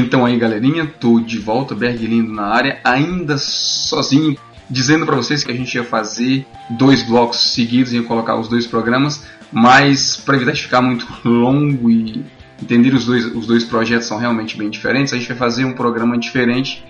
[0.00, 4.34] Então aí galerinha, tô de volta, Berg Lindo na área, ainda sozinho,
[4.68, 8.66] dizendo para vocês que a gente ia fazer dois blocos seguidos, ia colocar os dois
[8.66, 12.24] programas, mas para evitar de ficar muito longo e
[12.62, 15.74] entender os dois, os dois projetos são realmente bem diferentes, a gente vai fazer um
[15.74, 16.82] programa diferente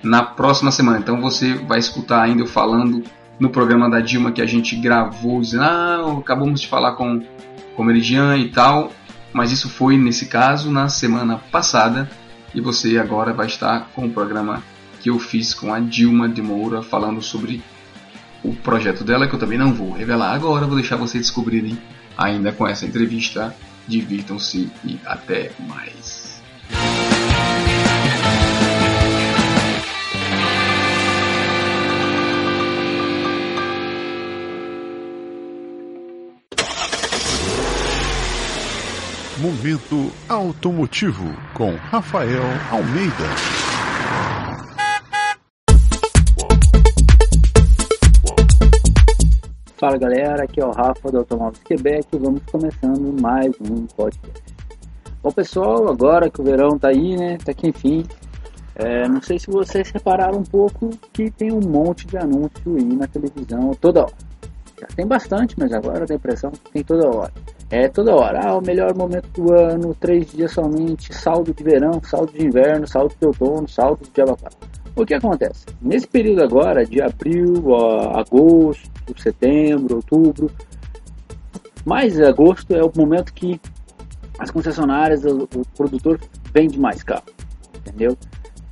[0.00, 0.98] na próxima semana.
[0.98, 3.02] Então você vai escutar ainda eu falando
[3.40, 7.20] no programa da Dilma que a gente gravou, dizendo, ah, acabamos de falar com,
[7.76, 8.92] o Meridian e tal,
[9.32, 12.08] mas isso foi nesse caso na semana passada
[12.54, 14.62] e você agora vai estar com o programa
[15.00, 17.62] que eu fiz com a Dilma de Moura falando sobre
[18.42, 21.78] o projeto dela, que eu também não vou revelar agora, vou deixar vocês descobrirem
[22.16, 23.54] ainda com essa entrevista.
[23.86, 26.42] Divirtam-se e até mais.
[39.38, 43.12] Momento Automotivo com Rafael Almeida.
[49.76, 54.54] Fala galera, aqui é o Rafa do Automóveis Quebec e vamos começando mais um podcast.
[55.20, 57.36] Bom pessoal, agora que o verão tá aí, né?
[57.38, 58.06] Tá aqui enfim.
[58.76, 62.84] É, não sei se vocês repararam um pouco que tem um monte de anúncio aí
[62.84, 64.14] na televisão toda hora.
[64.80, 67.32] Já tem bastante, mas agora tem a impressão que tem toda hora.
[67.74, 68.38] É toda hora.
[68.40, 72.86] Ah, o melhor momento do ano, três dias somente, saldo de verão, saldo de inverno,
[72.86, 74.56] saldo de outono, saldo de abacate.
[74.94, 75.66] O que acontece?
[75.82, 80.48] Nesse período agora, de abril, a agosto, setembro, outubro,
[81.84, 83.60] mais agosto é o momento que
[84.38, 86.20] as concessionárias, o, o produtor
[86.54, 87.24] vende mais carro,
[87.76, 88.16] entendeu?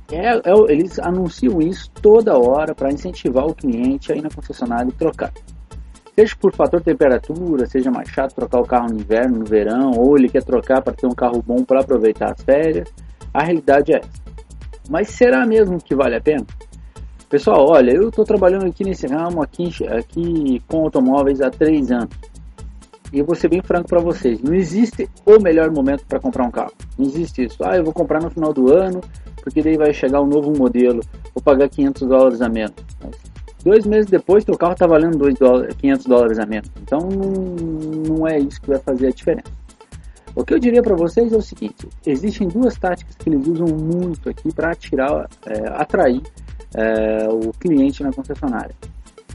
[0.09, 4.87] É, é, eles anunciam isso toda hora para incentivar o cliente a ir na concessionária
[4.87, 5.33] e trocar.
[6.15, 10.15] Seja por fator temperatura, seja mais chato trocar o carro no inverno, no verão, ou
[10.15, 12.87] ele quer trocar para ter um carro bom para aproveitar as férias,
[13.33, 14.23] a realidade é essa.
[14.89, 16.45] Mas será mesmo que vale a pena?
[17.29, 22.15] Pessoal, olha, eu estou trabalhando aqui nesse ramo, aqui, aqui com automóveis há três anos.
[23.11, 26.45] E eu vou ser bem franco para vocês, não existe o melhor momento para comprar
[26.45, 26.73] um carro.
[26.95, 27.57] Não existe isso.
[27.63, 29.01] Ah, eu vou comprar no final do ano,
[29.41, 31.01] porque daí vai chegar um novo modelo,
[31.33, 32.75] vou pagar 500 dólares a menos.
[33.63, 36.69] Dois meses depois, teu carro está valendo 2 dólares, 500 dólares a menos.
[36.81, 39.51] Então, não, não é isso que vai fazer a diferença.
[40.35, 43.67] O que eu diria para vocês é o seguinte: existem duas táticas que eles usam
[43.67, 46.21] muito aqui para tirar, é, atrair
[46.73, 48.75] é, o cliente na concessionária.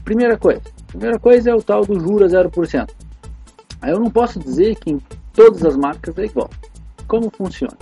[0.03, 2.89] Primeira coisa, primeira coisa é o tal do juros 0%.
[3.81, 5.01] Aí eu não posso dizer que em
[5.33, 6.49] todas as marcas é igual.
[7.07, 7.77] Como funciona?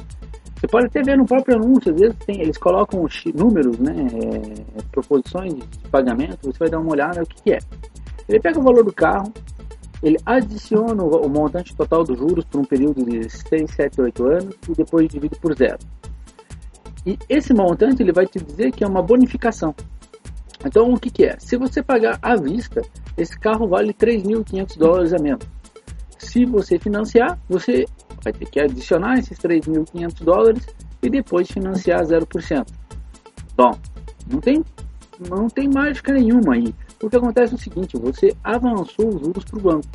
[0.60, 4.82] Você pode até ver no próprio anúncio, às vezes tem, eles colocam números, né, é,
[4.92, 7.60] proposições de pagamento, você vai dar uma olhada o que, que é.
[8.28, 9.32] Ele pega o valor do carro,
[10.02, 14.26] ele adiciona o, o montante total dos juros por um período de 6, 7, 8
[14.26, 15.78] anos e depois divide por zero.
[17.06, 19.76] E esse montante ele vai te dizer que é uma bonificação.
[20.66, 21.38] Então o que, que é?
[21.40, 22.82] Se você pagar à vista,
[23.16, 25.46] esse carro vale 3.500 dólares a menos.
[26.18, 27.86] Se você financiar, você
[28.28, 30.68] vai ter que adicionar esses 3.500 dólares
[31.02, 32.68] e depois financiar 0%.
[33.56, 33.72] Bom,
[34.30, 34.64] não tem,
[35.30, 36.74] não tem mágica nenhuma aí.
[37.02, 39.88] O que acontece é o seguinte, você avançou os juros para o banco.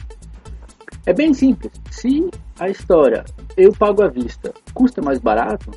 [1.05, 1.73] É bem simples.
[1.91, 3.25] Se a história
[3.57, 5.71] eu pago à vista custa mais barato,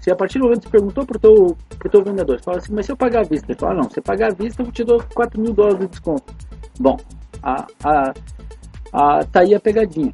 [0.00, 2.58] se a partir do momento que você perguntou para o teu, pro teu vendedor, fala
[2.58, 4.72] assim, mas se eu pagar à vista, ele fala, não, se pagar à vista eu
[4.72, 6.32] te dou 4 mil dólares de desconto.
[6.78, 6.96] Bom,
[7.42, 8.14] a, a,
[8.92, 10.12] a, tá aí a pegadinha.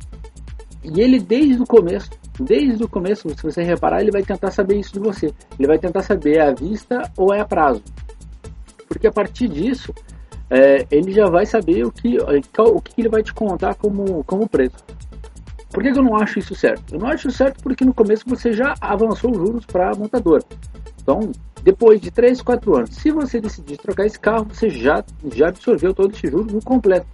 [0.85, 4.79] E ele desde o começo, desde o começo, se você reparar, ele vai tentar saber
[4.79, 5.33] isso de você.
[5.59, 7.83] Ele vai tentar saber é à vista ou é a prazo.
[8.87, 9.95] Porque a partir disso,
[10.51, 14.47] é, ele já vai saber o que, o que ele vai te contar como, como
[14.47, 14.77] preço.
[15.71, 16.95] Por que, que eu não acho isso certo?
[16.95, 20.45] Eu não acho certo porque no começo você já avançou os juros para a montadora.
[21.03, 21.33] Então,
[21.63, 25.03] depois de 3, 4 anos, se você decidir trocar esse carro, você já,
[25.35, 27.07] já absorveu todo esse juros no completo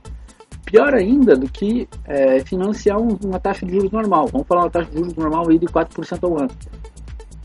[0.65, 4.27] pior ainda do que é, financiar um, uma taxa de juros normal.
[4.29, 6.51] Vamos falar uma taxa de juros normal aí de 4% ao ano.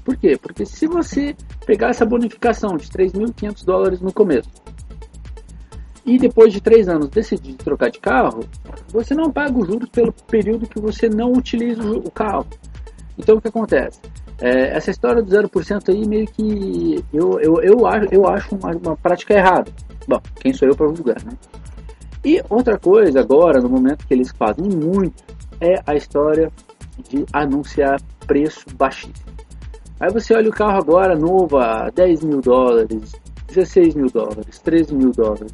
[0.03, 0.37] Por quê?
[0.39, 1.35] Porque se você
[1.65, 4.49] pegar essa bonificação de 3.500 dólares no começo
[6.05, 8.41] e depois de três anos decidir trocar de carro,
[8.89, 12.45] você não paga os juros pelo período que você não utiliza o carro.
[13.17, 13.99] Então o que acontece?
[14.39, 18.71] É, essa história do 0% aí meio que eu, eu, eu, acho, eu acho uma,
[18.75, 19.71] uma prática errada.
[20.07, 21.31] Bom, quem sou eu para julgar, né?
[22.25, 25.23] E outra coisa agora, no momento que eles fazem muito,
[25.61, 26.51] é a história
[27.07, 29.31] de anunciar preço baixíssimo.
[29.99, 33.11] Aí você olha o carro agora novo a 10 mil dólares,
[33.47, 35.53] 16 mil dólares, 13 mil dólares.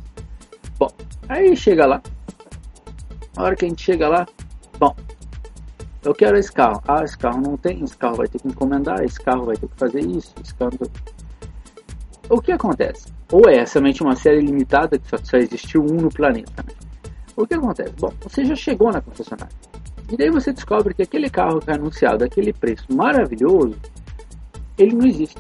[0.80, 0.88] Bom,
[1.28, 2.02] aí chega lá.
[3.36, 4.26] A hora que a gente chega lá,
[4.80, 4.96] bom,
[6.06, 6.82] eu quero esse carro.
[6.88, 9.68] Ah, esse carro não tem, esse carro vai ter que encomendar, esse carro vai ter
[9.68, 10.72] que fazer isso, esse carro.
[12.30, 13.12] O que acontece?
[13.32, 16.66] Ou é somente uma série limitada que só, só existiu um no planeta.
[17.36, 17.94] O que acontece?
[18.00, 19.54] Bom, você já chegou na concessionária.
[20.12, 23.76] E daí você descobre que aquele carro que é anunciado, aquele preço maravilhoso,
[24.78, 25.38] ele não existe.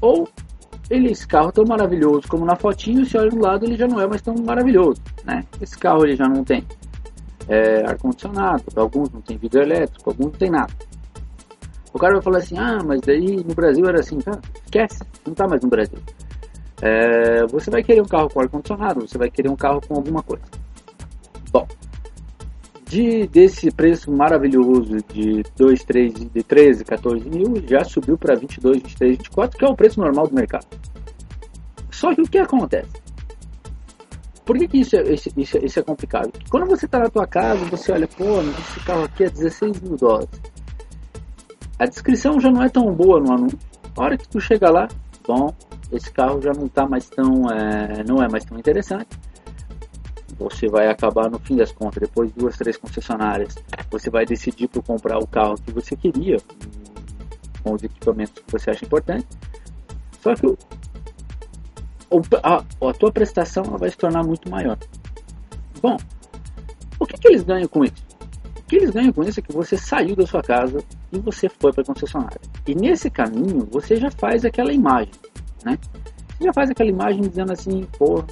[0.00, 0.26] Ou
[0.88, 4.00] ele, esse carro tão maravilhoso como na fotinho, se olha do lado, ele já não
[4.00, 5.02] é mais tão maravilhoso.
[5.24, 5.44] Né?
[5.60, 6.64] Esse carro ele já não tem
[7.48, 10.72] é, ar-condicionado, alguns não tem vidro elétrico, alguns não tem nada.
[11.92, 14.38] O cara vai falar assim, ah, mas daí no Brasil era assim, tá?
[14.64, 15.98] Esquece, não tá mais no Brasil.
[16.82, 20.22] É, você vai querer um carro com ar-condicionado, você vai querer um carro com alguma
[20.22, 20.44] coisa.
[21.52, 21.66] Bom,
[22.86, 28.78] de, desse preço maravilhoso de 2, 3, de 13, 14 mil, já subiu para 22,
[28.78, 30.66] 23, 24, que é o preço normal do mercado.
[31.90, 32.90] Só que o que acontece?
[34.44, 36.32] Por que, que isso, é, isso, isso, isso é complicado?
[36.50, 39.96] Quando você está na tua casa, você olha, pô, esse carro aqui é 16 mil
[39.96, 40.28] dólares.
[41.78, 43.58] A descrição já não é tão boa no anúncio.
[43.96, 44.88] A hora que tu chega lá,
[45.26, 45.54] bom,
[45.92, 49.08] esse carro já não tá mais tão, é, não é mais tão interessante.
[50.38, 53.54] Você vai acabar no fim das contas, depois de duas, três concessionárias,
[53.90, 56.38] você vai decidir por comprar o carro que você queria,
[57.62, 59.26] com os equipamentos que você acha importante.
[60.20, 60.46] Só que
[62.42, 64.78] a, a tua prestação vai se tornar muito maior.
[65.82, 65.96] Bom,
[66.98, 68.04] o que, que eles ganham com isso?
[68.58, 70.82] O que eles ganham com isso é que você saiu da sua casa
[71.12, 72.40] e você foi para a concessionária.
[72.66, 75.12] E nesse caminho você já faz aquela imagem,
[75.64, 75.78] né?
[76.40, 78.24] Já faz aquela imagem dizendo assim, pô,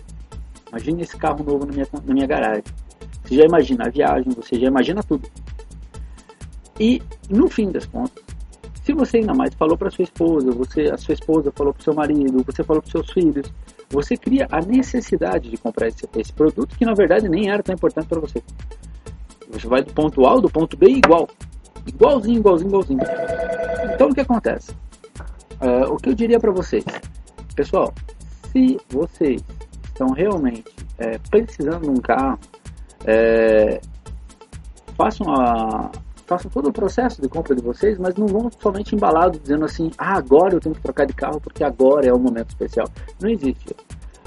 [0.71, 2.65] imagina esse carro novo na minha, na minha garagem.
[3.23, 5.29] Você já imagina a viagem, você já imagina tudo.
[6.81, 8.23] E no fim das contas,
[8.83, 11.93] se você ainda mais falou para sua esposa, você, a sua esposa falou para seu
[11.93, 13.53] marido, você falou para seus filhos,
[13.91, 17.75] você cria a necessidade de comprar esse, esse produto que na verdade nem era tão
[17.75, 18.43] importante para você.
[19.51, 21.29] Você vai do ponto A ao do ponto B igual,
[21.87, 23.01] igualzinho, igualzinho, igualzinho.
[23.95, 24.73] Então o que acontece?
[25.61, 26.85] Uh, o que eu diria para vocês,
[27.59, 27.93] pessoal,
[28.53, 29.43] se vocês
[29.85, 30.65] estão realmente
[30.97, 32.39] é, precisando de um carro,
[33.05, 33.81] é,
[34.97, 35.91] façam a
[36.25, 39.91] façam todo o processo de compra de vocês, mas não vão somente embalados dizendo assim,
[39.97, 42.87] ah, agora eu tenho que trocar de carro porque agora é o momento especial.
[43.19, 43.75] Não existe.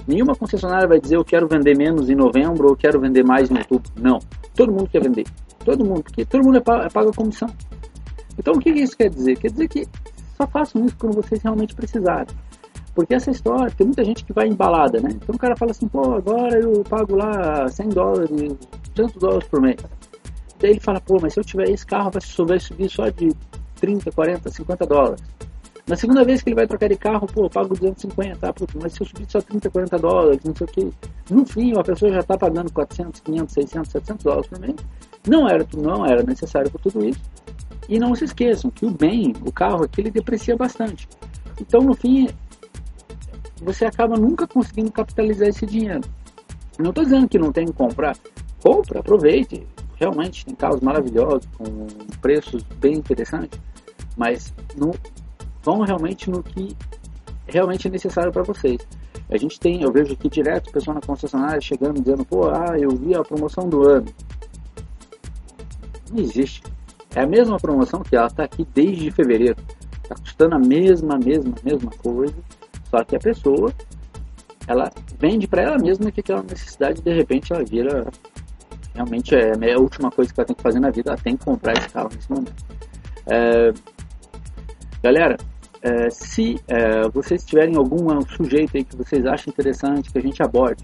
[0.07, 3.51] Nenhuma concessionária vai dizer eu quero vender menos em novembro ou eu quero vender mais
[3.51, 3.91] em outubro.
[3.95, 4.17] Não.
[4.55, 5.27] Todo mundo quer vender.
[5.63, 7.47] Todo mundo, porque todo mundo é é paga comissão.
[8.37, 9.37] Então o que isso quer dizer?
[9.37, 9.87] Quer dizer que
[10.35, 12.35] só façam isso quando vocês realmente precisarem.
[12.93, 15.09] Porque essa história, tem muita gente que vai embalada, né?
[15.13, 18.29] Então o cara fala assim, pô, agora eu pago lá 100 dólares,
[18.95, 19.77] 200 dólares por mês.
[20.59, 23.29] Daí ele fala, pô, mas se eu tiver esse carro vai subir só de
[23.79, 25.23] 30, 40, 50 dólares.
[25.87, 28.53] Na segunda vez que ele vai trocar de carro, pô, eu pago 250, tá?
[28.53, 30.93] Pô, mas se eu subir só 30, 40 dólares, não sei o que.
[31.29, 34.75] No fim, a pessoa já está pagando 400, 500, 600, 700 dólares por mês.
[35.27, 37.19] Não era, não era necessário por tudo isso.
[37.89, 41.09] E não se esqueçam que o bem, o carro aqui, ele deprecia bastante.
[41.59, 42.29] Então, no fim,
[43.61, 46.01] você acaba nunca conseguindo capitalizar esse dinheiro.
[46.79, 48.17] Não estou dizendo que não tem que comprar.
[48.61, 49.65] Compra, aproveite,
[49.95, 51.87] realmente tem carros maravilhosos, com
[52.21, 53.59] preços bem interessantes,
[54.17, 54.91] mas no,
[55.63, 56.75] vão realmente no que
[57.47, 58.79] realmente é necessário para vocês.
[59.29, 62.89] A gente tem, eu vejo aqui direto pessoa na concessionária chegando dizendo, pô, ah, eu
[62.89, 64.07] vi a promoção do ano.
[66.11, 66.63] Não existe.
[67.15, 69.55] É a mesma promoção que ela está aqui desde fevereiro.
[70.03, 72.35] Está custando a mesma, mesma, mesma coisa,
[72.91, 73.73] só que a pessoa
[74.67, 78.05] ela vende para ela mesma que aquela necessidade de repente ela vira
[78.93, 81.37] realmente é, é a última coisa que ela tem que fazer na vida, ela tem
[81.37, 82.65] que comprar esse carro nesse momento.
[83.25, 83.73] É,
[85.01, 85.37] galera,
[85.81, 90.43] é, se é, vocês tiverem algum sujeito aí que vocês acham interessante que a gente
[90.43, 90.83] aborde,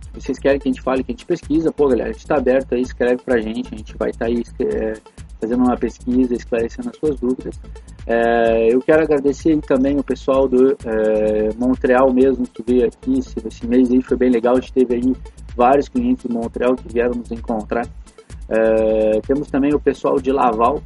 [0.00, 2.22] se vocês querem que a gente fale, que a gente pesquisa, pô galera, a gente
[2.22, 4.94] está aberto aí, escreve pra gente, a gente vai estar tá aí é,
[5.40, 7.58] fazendo uma pesquisa, esclarecendo as suas dúvidas.
[8.10, 13.34] É, eu quero agradecer também o pessoal do é, Montreal mesmo que veio aqui, esse,
[13.46, 15.14] esse, mês aí foi bem legal, a gente teve aí
[15.54, 17.86] vários clientes de Montreal que vieram nos encontrar.
[18.48, 20.80] É, temos também o pessoal de Laval,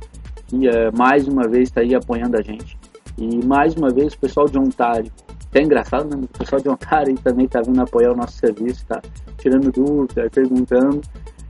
[0.49, 2.76] que é, mais uma vez está aí apoiando a gente.
[3.17, 5.12] E mais uma vez o pessoal de Ontário,
[5.55, 6.25] é engraçado, né?
[6.25, 9.00] O pessoal de Ontário também está vindo apoiar o nosso serviço, está
[9.38, 11.00] tirando dúvida, perguntando.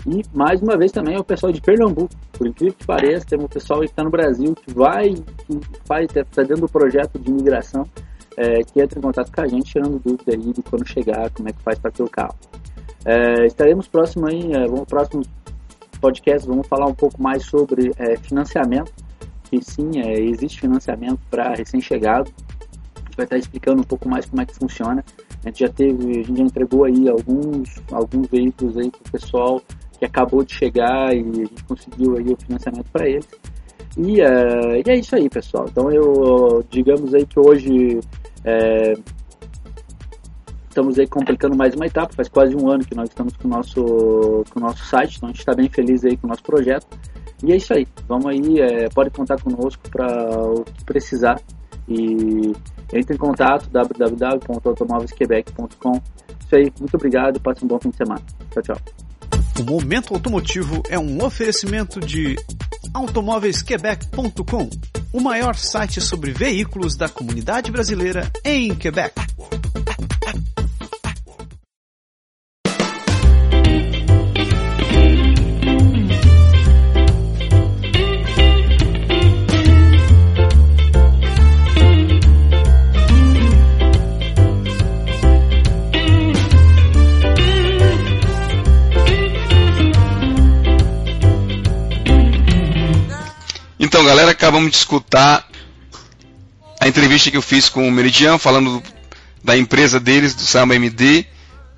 [0.06, 3.38] E mais uma vez também é o pessoal de Pernambuco, por incrível que pareça, tem
[3.38, 7.30] um pessoal que está no Brasil que vai, que faz, está dentro do projeto de
[7.30, 7.86] imigração,
[8.36, 11.48] é, que entra em contato com a gente, tirando dúvida aí de quando chegar, como
[11.48, 12.34] é que faz para ter o carro.
[13.04, 15.22] É, estaremos próximo aí, é, vamos, próximo
[16.00, 18.92] podcast, vamos falar um pouco mais sobre é, financiamento,
[19.44, 22.28] que sim, é, existe financiamento para recém-chegado,
[22.96, 25.04] a gente vai estar explicando um pouco mais como é que funciona.
[25.44, 29.10] A gente já teve, a gente já entregou aí alguns, alguns veículos aí para o
[29.12, 29.62] pessoal
[30.02, 33.28] que acabou de chegar e a gente conseguiu aí o financiamento para eles.
[33.96, 35.66] E, uh, e, é isso aí, pessoal.
[35.70, 38.00] Então eu, digamos aí que hoje
[38.44, 38.94] é,
[40.68, 42.12] estamos aí complicando mais uma etapa.
[42.14, 45.28] Faz quase um ano que nós estamos com o nosso, com o nosso site, então
[45.28, 46.88] a gente está bem feliz aí com o nosso projeto.
[47.44, 47.86] E é isso aí.
[48.08, 51.40] Vamos aí, é, pode contar conosco para o que precisar.
[51.88, 52.52] E
[52.92, 55.92] entre em contato www.automóveisquebec.com.
[56.40, 58.20] Isso aí, muito obrigado passe um bom fim de semana.
[58.50, 58.76] Tchau, tchau.
[59.58, 62.36] O Momento Automotivo é um oferecimento de
[62.94, 64.70] automóveisquebec.com,
[65.12, 69.14] o maior site sobre veículos da comunidade brasileira em Quebec.
[94.52, 95.48] Acabamos de escutar
[96.78, 98.82] a entrevista que eu fiz com o Meridian, falando
[99.42, 101.24] da empresa deles, do Samba MD,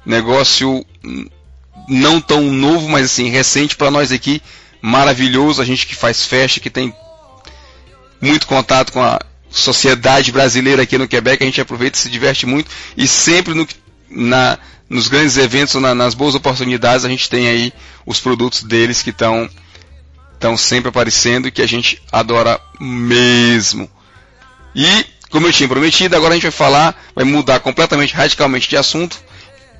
[0.05, 0.85] negócio
[1.89, 4.43] não tão novo, mas assim, recente para nós aqui,
[4.83, 6.93] maravilhoso, a gente que faz festa, que tem
[8.21, 12.45] muito contato com a sociedade brasileira aqui no Quebec, a gente aproveita e se diverte
[12.45, 13.69] muito, e sempre no,
[14.11, 14.59] na,
[14.91, 17.73] nos grandes eventos, na, nas boas oportunidades, a gente tem aí
[18.05, 19.49] os produtos deles que estão
[20.35, 23.91] estão sempre aparecendo e que a gente adora mesmo.
[24.75, 28.77] E, como eu tinha prometido, agora a gente vai falar, vai mudar completamente, radicalmente de
[28.77, 29.19] assunto.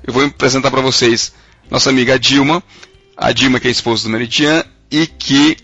[0.05, 1.33] Eu vou apresentar para vocês
[1.69, 2.63] nossa amiga Dilma,
[3.17, 5.57] a Dilma que é esposa do Meridian e que,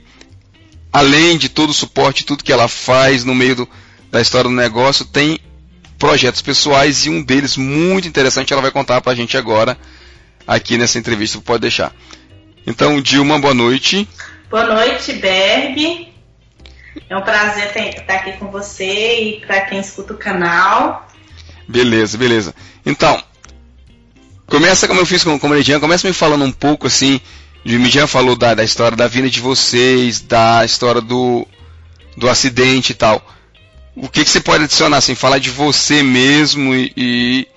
[0.92, 3.70] além de todo o suporte, tudo que ela faz no meio do,
[4.10, 5.40] da história do negócio, tem
[5.98, 9.78] projetos pessoais e um deles muito interessante ela vai contar para a gente agora
[10.48, 11.40] aqui nessa entrevista.
[11.40, 11.94] Pode deixar.
[12.66, 14.08] Então, Dilma, boa noite.
[14.52, 16.10] Boa noite, Berg.
[17.10, 21.08] É um prazer estar aqui com você e para quem escuta o canal.
[21.66, 22.54] Beleza, beleza.
[22.86, 23.24] Então,
[24.48, 27.22] começa como eu fiz com, o Meridian, começa me falando um pouco assim.
[27.66, 31.48] O Meridian falou da, da história da vinda de vocês, da história do,
[32.18, 33.26] do acidente e tal.
[33.96, 37.48] O que, que você pode adicionar, assim, falar de você mesmo e, e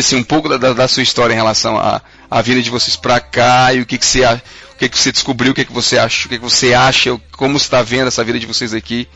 [0.00, 3.20] assim, um pouco da, da, sua história em relação à, à vinda de vocês para
[3.20, 5.98] cá e o que, que você o que, que você descobriu, o que, que você
[5.98, 9.08] acha, o que, que você acha, como está vendo essa vida de vocês aqui,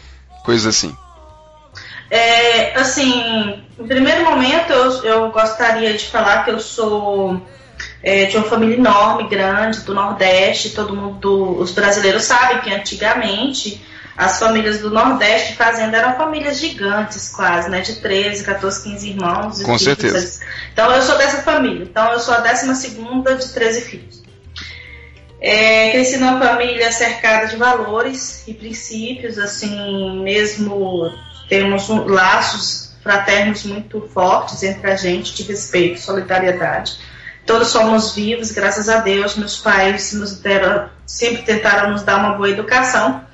[0.45, 0.97] coisas assim.
[2.11, 7.40] É, assim, em primeiro momento eu, eu gostaria de falar que eu sou
[8.02, 13.81] é, de uma família enorme, grande, do Nordeste, todo mundo, os brasileiros sabem que antigamente
[14.16, 17.81] as famílias do Nordeste de fazenda eram famílias gigantes quase, né?
[17.81, 19.62] De 13, 14, 15 irmãos.
[19.62, 20.40] Com certeza.
[20.73, 21.85] Então eu sou dessa família.
[21.85, 24.22] Então eu sou a décima segunda de 13 filhos.
[25.44, 31.12] É, cresci numa família cercada de valores e princípios, assim, mesmo
[31.49, 36.96] temos um, laços fraternos muito fortes entre a gente, de respeito, solidariedade.
[37.44, 39.34] Todos somos vivos, graças a Deus.
[39.34, 43.26] Meus pais nos deram, sempre tentaram nos dar uma boa educação.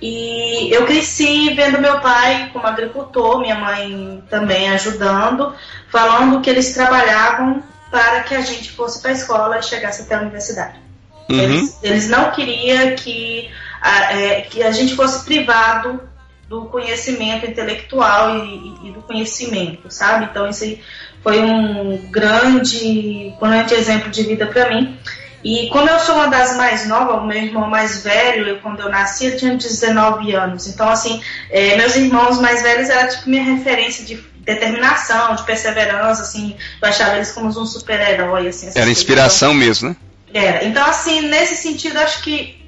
[0.00, 5.52] E eu cresci vendo meu pai como agricultor, minha mãe também ajudando,
[5.90, 10.14] falando que eles trabalhavam para que a gente fosse para a escola e chegasse até
[10.14, 10.87] a universidade.
[11.28, 11.40] Uhum.
[11.40, 16.00] Eles, eles, não queriam que a, é, que a gente fosse privado
[16.48, 20.26] do conhecimento intelectual e, e, do conhecimento, sabe?
[20.30, 20.78] Então isso
[21.22, 24.98] foi um grande, grande exemplo de vida para mim.
[25.44, 28.80] E como eu sou uma das mais novas, o meu irmão mais velho, eu, quando
[28.80, 30.66] eu nasci, eu tinha 19 anos.
[30.66, 36.22] Então, assim, é, meus irmãos mais velhos eram tipo minha referência de determinação, de perseverança,
[36.22, 38.70] assim, eu achava eles como um super-herói, assim.
[38.74, 39.96] Era inspiração então, mesmo, né?
[40.32, 40.64] Era.
[40.64, 42.58] Então, assim, nesse sentido, acho que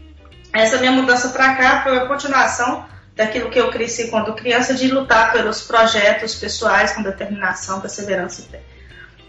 [0.52, 4.88] essa minha mudança para cá foi a continuação daquilo que eu cresci quando criança, de
[4.88, 8.60] lutar pelos projetos pessoais com determinação, perseverança e fé.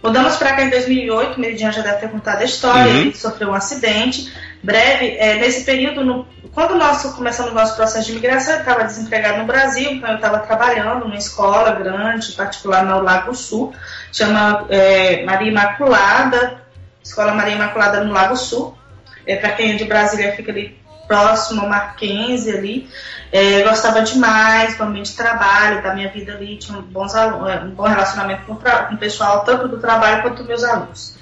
[0.02, 3.02] Mudamos para cá em 2008, o Meridian já deve ter contado a história, uhum.
[3.02, 4.34] ele sofreu um acidente,
[4.64, 8.84] breve, é, nesse período, no, quando nós começamos o nosso processo de imigração, eu estava
[8.84, 13.74] desempregado no Brasil, então eu estava trabalhando numa escola grande, particular no Lago Sul,
[14.12, 16.62] chama é, Maria Imaculada,
[17.04, 18.78] Escola Maria Imaculada no Lago Sul.
[19.26, 22.90] É, Para quem é de Brasília, fica ali próximo ao Mackenzie ali.
[23.32, 27.50] É, gostava demais do ambiente de trabalho, da minha vida ali, tinha um, bons alunos,
[27.50, 31.16] é, um bom relacionamento com, com o pessoal, tanto do trabalho quanto dos meus alunos.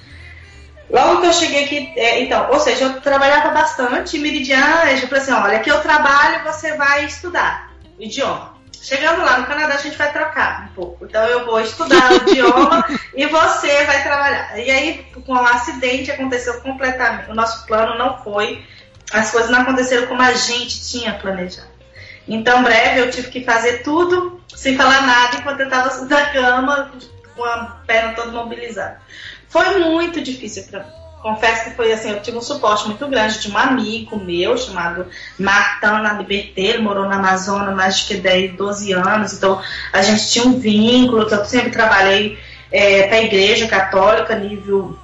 [0.89, 5.23] Logo que eu cheguei aqui, é, então, ou seja, eu trabalhava bastante Meridiana, eu falei
[5.23, 8.58] assim, olha, aqui eu trabalho, você vai estudar idioma.
[8.81, 11.05] Chegando lá no Canadá, a gente vai trocar um pouco.
[11.05, 14.57] Então eu vou estudar o idioma e você vai trabalhar.
[14.57, 17.29] E aí, com um acidente, aconteceu completamente.
[17.29, 18.63] O nosso plano não foi,
[19.11, 21.67] as coisas não aconteceram como a gente tinha planejado.
[22.27, 26.91] Então, breve, eu tive que fazer tudo sem falar nada enquanto eu estava na cama,
[27.35, 29.01] com a perna toda mobilizada.
[29.47, 30.98] Foi muito difícil para mim.
[31.21, 35.05] Confesso que foi assim, eu tive um suporte muito grande de um amigo meu chamado
[35.37, 39.61] Martana Liberté, ele morou na Amazônia mais de que 10, 12 anos, então
[39.91, 42.39] a gente tinha um vínculo, eu sempre trabalhei
[42.71, 44.97] é, para a Igreja Católica, nível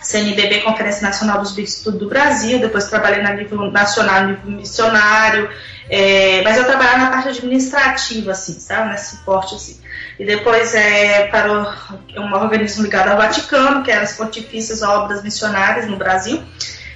[0.00, 5.50] CNBB, Conferência Nacional dos Bispos do Brasil, depois trabalhei na nível nacional, nível missionário,
[5.90, 9.80] é, mas eu trabalhava na parte administrativa, assim, sabe, nesse suporte, assim.
[10.18, 11.52] E depois é, para
[12.16, 16.42] um organismo ligado ao Vaticano, que era as Pontifícias Obras Missionárias no Brasil.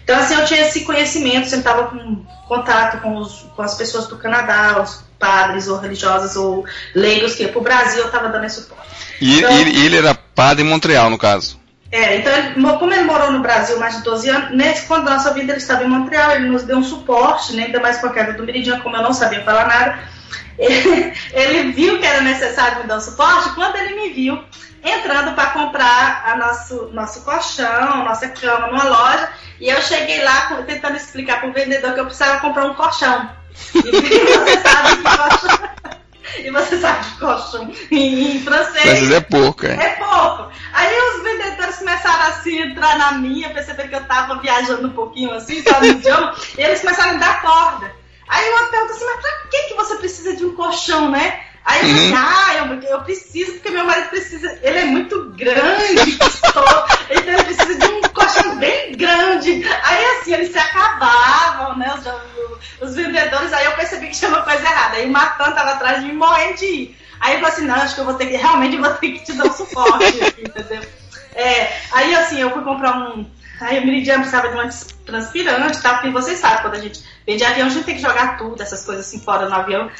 [0.02, 4.06] Então, assim, eu tinha esse conhecimento, sempre estava com contato com, os, com as pessoas
[4.08, 6.64] do Canadá, os padres ou religiosas ou
[6.94, 8.90] leigos que ia para o Brasil, eu estava dando esse suporte.
[9.20, 11.60] E então, ele, ele era padre em Montreal, no caso?
[11.92, 15.12] É, então, ele, como ele morou no Brasil mais de 12 anos, nesse, quando a
[15.12, 18.06] nossa vida ele estava em Montreal, ele nos deu um suporte, né, ainda mais com
[18.06, 19.98] a queda do Meridiano, como eu não sabia falar nada,
[20.58, 24.42] ele, ele, viu que era necessário me dar um suporte quando ele me viu
[24.84, 29.28] entrando para comprar a nosso, nosso colchão, nossa cama numa loja,
[29.60, 33.30] e eu cheguei lá tentando explicar para o vendedor que eu precisava comprar um colchão.
[33.74, 35.72] E você sabe que colchão...
[36.38, 39.00] E você sabe que colchão em, em francês.
[39.00, 39.74] Mas é pouco, é.
[39.74, 40.50] É pouco.
[40.72, 44.92] Aí os vendedores começaram assim a entrar na minha, perceberam que eu tava viajando um
[44.92, 48.01] pouquinho assim, só no idioma, e eles começaram a me dar corda.
[48.32, 51.40] Aí eu pergunto assim, mas pra que, que você precisa de um colchão, né?
[51.66, 52.14] Aí eu uhum.
[52.16, 57.74] ah, eu, eu, preciso, porque meu marido precisa, ele é muito grande, então ele precisa
[57.74, 59.62] de um colchão bem grande.
[59.84, 61.94] Aí assim, eles se acabavam, né?
[61.94, 64.96] Os, os vendedores, aí eu percebi que tinha uma coisa errada.
[64.96, 66.98] Aí o Matan tava atrás de mim morrendo de ir.
[67.20, 69.24] Aí eu falei assim, não, acho que eu vou ter que, realmente vou ter que
[69.26, 70.82] te dar um suporte entendeu?
[71.34, 73.26] É, aí assim, eu fui comprar um.
[73.60, 74.68] Aí o Meridiano precisava de uma
[75.04, 75.94] transpirante, tá?
[75.94, 78.62] Porque vocês sabem, quando a gente vem de avião, a gente tem que jogar tudo,
[78.62, 79.90] essas coisas assim fora no avião.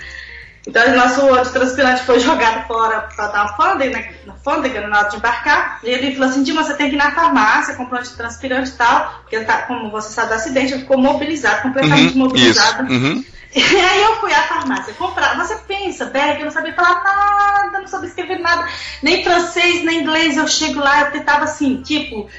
[0.66, 5.08] Então, o nosso antitranspirante foi jogado fora para dar uma né, na fôndega na hora
[5.08, 5.80] de embarcar.
[5.82, 8.74] E ele falou assim: Dima, você tem que ir na farmácia, comprar um antitranspirante e
[8.74, 12.92] tal, porque ele tá, como você sabe do acidente, ele ficou mobilizado, completamente uhum, mobilizado.
[12.92, 13.24] Uhum.
[13.54, 15.37] E aí eu fui à farmácia comprar.
[15.37, 18.66] Você pensa, Berg, eu não sabia falar nada, não sabia escrever nada,
[19.02, 20.38] nem francês, nem inglês.
[20.38, 22.30] Eu chego lá, eu tentava assim, tipo,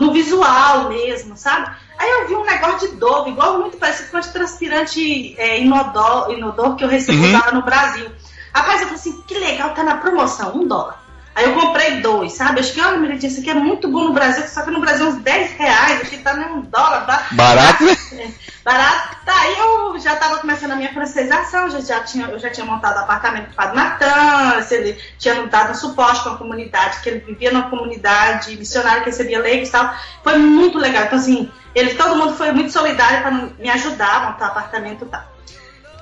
[0.00, 1.76] no visual mesmo, sabe?
[1.98, 6.30] Aí eu vi um negócio de Dove, igual muito parecido com o transpirante é, inodor,
[6.30, 7.54] inodor que eu recebi uhum.
[7.54, 8.10] no Brasil.
[8.54, 11.05] Rapaz, eu falei assim, que legal, tá na promoção, um dólar.
[11.36, 12.60] Aí eu comprei dois, sabe?
[12.60, 15.06] Acho que, olha, Meritinha, isso aqui é muito bom no Brasil, só que no Brasil
[15.06, 17.04] uns 10 reais, aqui tá nem um dólar.
[17.04, 17.94] Tá, barato, né?
[18.64, 19.16] Barato.
[19.24, 22.64] Tá, aí eu já tava começando a minha francesização, já, já tinha, eu já tinha
[22.64, 27.20] montado apartamento o Padre Natan, ele tinha dado um suporte com a comunidade, que ele
[27.20, 29.94] vivia numa comunidade missionária que recebia leigos e tal.
[30.24, 31.04] Foi muito legal.
[31.04, 35.08] Então, assim, ele, todo mundo foi muito solidário para me ajudar a montar apartamento e
[35.08, 35.22] tal.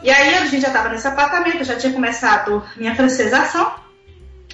[0.00, 3.83] E aí a gente já estava nesse apartamento, eu já tinha começado minha francesização.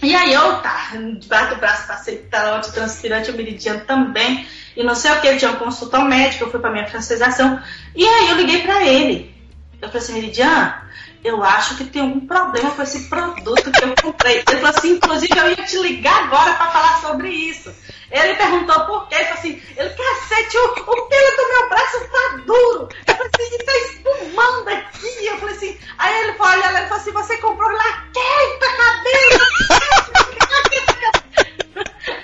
[0.02, 4.82] E aí eu, tá, debaixo do braço, passei talão de transpirante, o meridiano também, e
[4.82, 7.60] não sei o que, ele tinha uma consulta ao médico, eu fui para minha francização.
[7.94, 9.34] E aí eu liguei para ele.
[9.80, 10.74] Eu falei assim, meridiano,
[11.22, 14.37] eu acho que tem algum problema com esse produto que eu comprei.
[14.37, 17.74] Ele falou assim, inclusive eu ia te ligar agora para falar sobre isso.
[18.11, 22.00] Ele perguntou por quê, ele falou assim, ele, cacete, o, o pelo do meu braço
[22.11, 22.88] tá duro.
[23.06, 25.26] Eu falei assim, tá espumando aqui.
[25.26, 29.44] Eu falei assim, aí ele foi olhar, ele falou assim, você comprou laquei pra cabelo.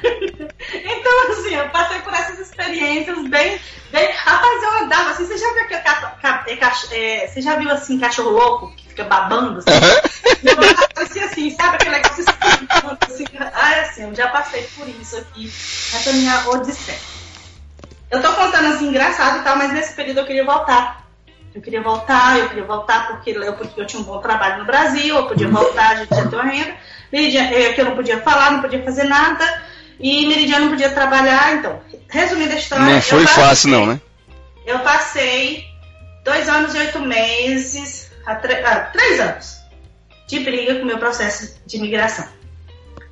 [0.73, 3.61] então, assim, eu passei por essas experiências bem,
[3.93, 4.11] bem...
[4.13, 5.77] Rapaz, eu andava assim, você já viu aquele
[6.93, 9.59] é, você já viu assim, cachorro louco fica babando?
[9.59, 9.71] Assim?
[10.43, 12.25] Meu braço parecia assim, sabe aquele negócio
[13.03, 13.25] assim?
[13.55, 16.99] Ah, é assim, eu já passei por isso aqui, essa minha odisseia.
[18.11, 21.05] Eu tô contando assim, engraçado e tal, mas nesse período eu queria voltar.
[21.55, 24.67] Eu queria voltar, eu queria voltar porque eu, porque eu tinha um bom trabalho no
[24.67, 26.75] Brasil, eu podia voltar, a gente já ter uma renda.
[27.13, 29.63] Eu, que eu não podia falar, não podia fazer nada.
[29.99, 32.85] E Meridiano não podia trabalhar, então, resumindo a história.
[32.85, 34.01] Não foi fácil, não, né?
[34.67, 35.65] eu passei
[36.25, 39.59] dois anos e oito meses, a ah, três anos,
[40.27, 42.27] de briga com o meu processo de imigração.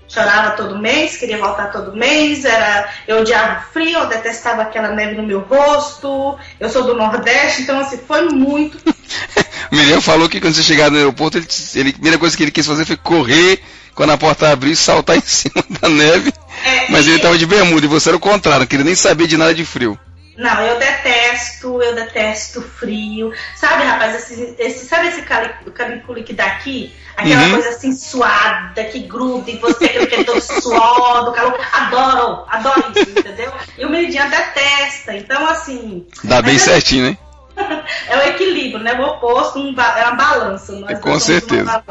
[0.09, 5.15] Chorava todo mês, queria voltar todo mês, era, eu odiava frio, eu detestava aquela neve
[5.15, 8.77] no meu rosto, eu sou do Nordeste, então assim, foi muito.
[9.73, 12.43] o Miriam falou que quando você chegar no aeroporto, ele, ele, a primeira coisa que
[12.43, 13.63] ele quis fazer foi correr
[13.95, 16.33] quando a porta abriu saltar em cima da neve.
[16.65, 19.27] É, mas ele estava de bermuda e você era o contrário, não queria nem saber
[19.27, 19.99] de nada de frio.
[20.37, 23.33] Não, eu detesto, eu detesto frio.
[23.55, 26.95] Sabe, rapaz, esse, esse sabe esse calicule que dá aqui?
[27.17, 27.53] Aquela uhum.
[27.53, 31.59] coisa assim suada, que gruda em você, aquele que é do suor, do calor.
[31.73, 33.53] Adoro, adoro isso, entendeu?
[33.79, 35.17] E o Meridiano detesta.
[35.17, 36.07] Então, assim.
[36.25, 37.19] Dá bem é, certinho, né?
[38.09, 38.95] é o equilíbrio, né?
[38.95, 40.85] O oposto um, é uma balança.
[40.89, 41.85] É, com certeza.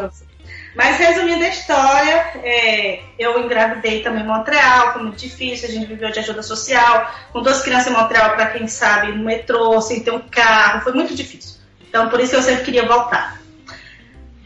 [0.75, 5.85] Mas resumindo a história, é, eu engravidei também em Montreal, foi muito difícil, a gente
[5.85, 10.03] viveu de ajuda social, com duas crianças em Montreal, para quem sabe, no metrô, sem
[10.03, 11.59] ter um carro, foi muito difícil.
[11.87, 13.42] Então por isso eu sempre queria voltar.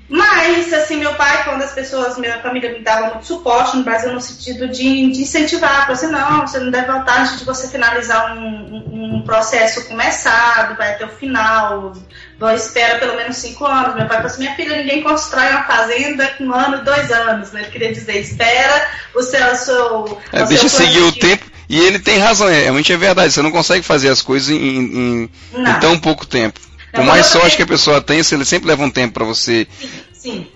[0.10, 4.13] Mas, assim, meu pai, quando as pessoas, minha família me dava muito suporte no Brasil,
[4.13, 7.67] no sentido de, de incentivar, para assim, não, você não deve voltar antes de você
[7.67, 11.93] finalizar um, um, processo começado, vai até o final,
[12.39, 13.96] Bom, espera pelo menos cinco anos.
[13.96, 17.52] Meu pai falou assim: minha filha, ninguém constrói uma fazenda com um ano dois anos.
[17.52, 17.62] Né?
[17.62, 19.52] Ele queria dizer: espera o seu.
[19.52, 21.46] O seu é, o deixa seu seguir o tempo.
[21.67, 23.34] E ele tem razão, é, realmente é verdade.
[23.34, 26.60] Você não consegue fazer as coisas em, em, em tão pouco tempo.
[26.97, 29.67] Por mais sorte que a pessoa tenha, ele sempre leva um tempo para você.
[29.79, 30.47] Sim, sim.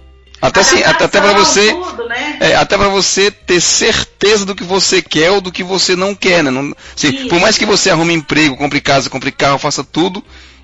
[0.41, 2.37] Até, sim, até, até para você, tudo, né?
[2.39, 6.15] é, até para você ter certeza do que você quer ou do que você não
[6.15, 6.49] quer, né?
[6.49, 10.23] Não, assim, por mais que você arrume emprego, compre casa, compre carro, faça tudo,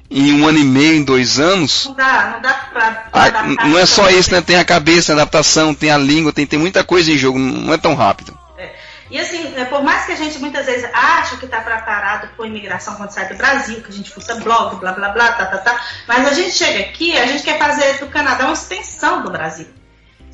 [0.09, 1.85] em um ano e meio, em dois anos.
[1.85, 2.91] Não dá, não dá pra.
[2.91, 4.41] pra a, ah, não é só isso, né?
[4.41, 7.73] Tem a cabeça, a adaptação, tem a língua, tem, tem muita coisa em jogo, não
[7.73, 8.36] é tão rápido.
[9.09, 12.47] E assim, é, por mais que a gente muitas vezes ache que está preparado para
[12.47, 15.57] imigração quando sai do Brasil, que a gente escuta blog, blá blá blá, tá, tá,
[15.59, 19.31] tá, mas a gente chega aqui, a gente quer fazer do Canadá uma extensão do
[19.31, 19.67] Brasil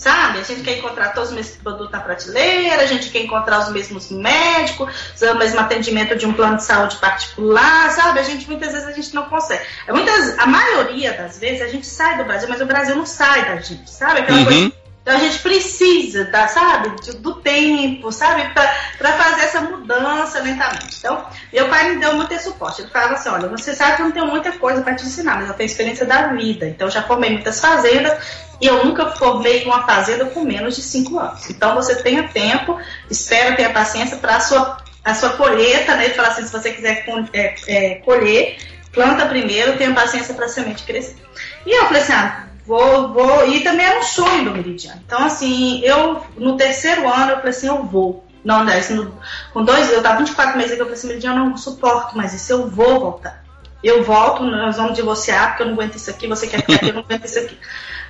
[0.04, 0.40] sabe?
[0.40, 3.70] A gente quer encontrar todos os mesmos produtos na prateleira, a gente quer encontrar os
[3.70, 8.20] mesmos médicos, o mesmo atendimento de um plano de saúde particular, sabe?
[8.20, 9.64] A gente muitas vezes a gente não consegue.
[9.90, 13.46] Muitas, a maioria das vezes a gente sai do Brasil, mas o Brasil não sai
[13.46, 14.22] da gente, sabe?
[14.22, 14.46] Aquela uhum.
[14.46, 20.96] coisa então a gente precisa, da, sabe, do tempo, sabe, para fazer essa mudança lentamente.
[20.98, 22.82] Então, meu pai me deu muito suporte.
[22.82, 25.36] Ele falava assim: olha, você sabe que eu não tenho muita coisa para te ensinar,
[25.36, 26.66] mas eu tenho experiência da vida.
[26.66, 28.18] Então, já formei muitas fazendas
[28.62, 31.50] e eu nunca formei uma fazenda com menos de cinco anos.
[31.50, 32.80] Então, você tenha tempo,
[33.12, 36.06] espera, tenha paciência para a sua, a sua colheita, né?
[36.06, 38.58] Ele fala assim: se você quiser é, é, colher,
[38.94, 41.18] planta primeiro, tenha paciência para a semente crescer.
[41.66, 43.48] E eu falei assim: ah, Vou, vou.
[43.48, 45.02] E também era um sonho do Meridiano.
[45.06, 48.26] Então, assim, eu, no terceiro ano, eu falei assim: eu vou.
[48.44, 49.10] Não, André, assim,
[49.54, 52.34] com dois, eu tava 24 meses que eu falei assim: Meridiano, eu não suporto mais
[52.34, 53.44] isso, eu vou voltar.
[53.84, 56.94] Eu volto, nós vamos divorciar, porque eu não aguento isso aqui, você quer aqui, eu
[56.94, 57.58] não aguento isso aqui.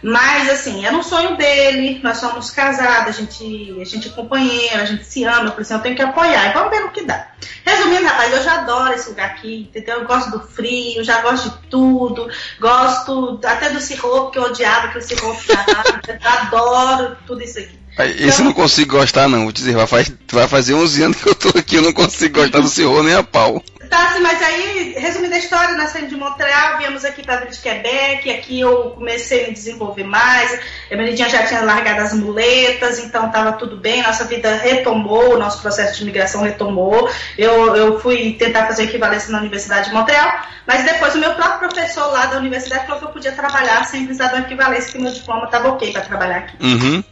[0.04, 4.82] Mas, assim, era um sonho dele, nós somos casados, a gente, a gente é companheiro,
[4.82, 7.06] a gente se ama, falei assim, eu tenho que apoiar, e vamos ver no que
[7.06, 7.28] dá.
[7.66, 10.02] Resumindo, rapaz, eu já adoro esse lugar aqui, entendeu?
[10.02, 12.28] Eu gosto do frio, já gosto de tudo,
[12.60, 15.46] gosto até do sirope, que eu odiava aquele sirope,
[16.22, 17.84] adoro tudo isso aqui.
[18.00, 19.44] Esse então, eu não consigo gostar, não.
[19.44, 21.94] Vou te dizer, vai, faz, vai fazer 11 anos que eu tô aqui, eu não
[21.94, 23.64] consigo gostar do Cirro nem a pau.
[23.94, 27.60] Tá, assim, mas aí, resumindo a história, nós saímos de Montreal, viemos aqui para de
[27.60, 30.60] Quebec, aqui eu comecei a me desenvolver mais,
[30.92, 35.38] a Meridinha já tinha largado as muletas, então estava tudo bem, nossa vida retomou, o
[35.38, 37.08] nosso processo de imigração retomou.
[37.38, 41.70] Eu, eu fui tentar fazer equivalência na Universidade de Montreal, mas depois o meu próprio
[41.70, 44.98] professor lá da universidade falou que eu podia trabalhar sem precisar de uma equivalência, que
[44.98, 46.58] meu diploma estava ok para trabalhar aqui.
[46.60, 47.04] Uhum.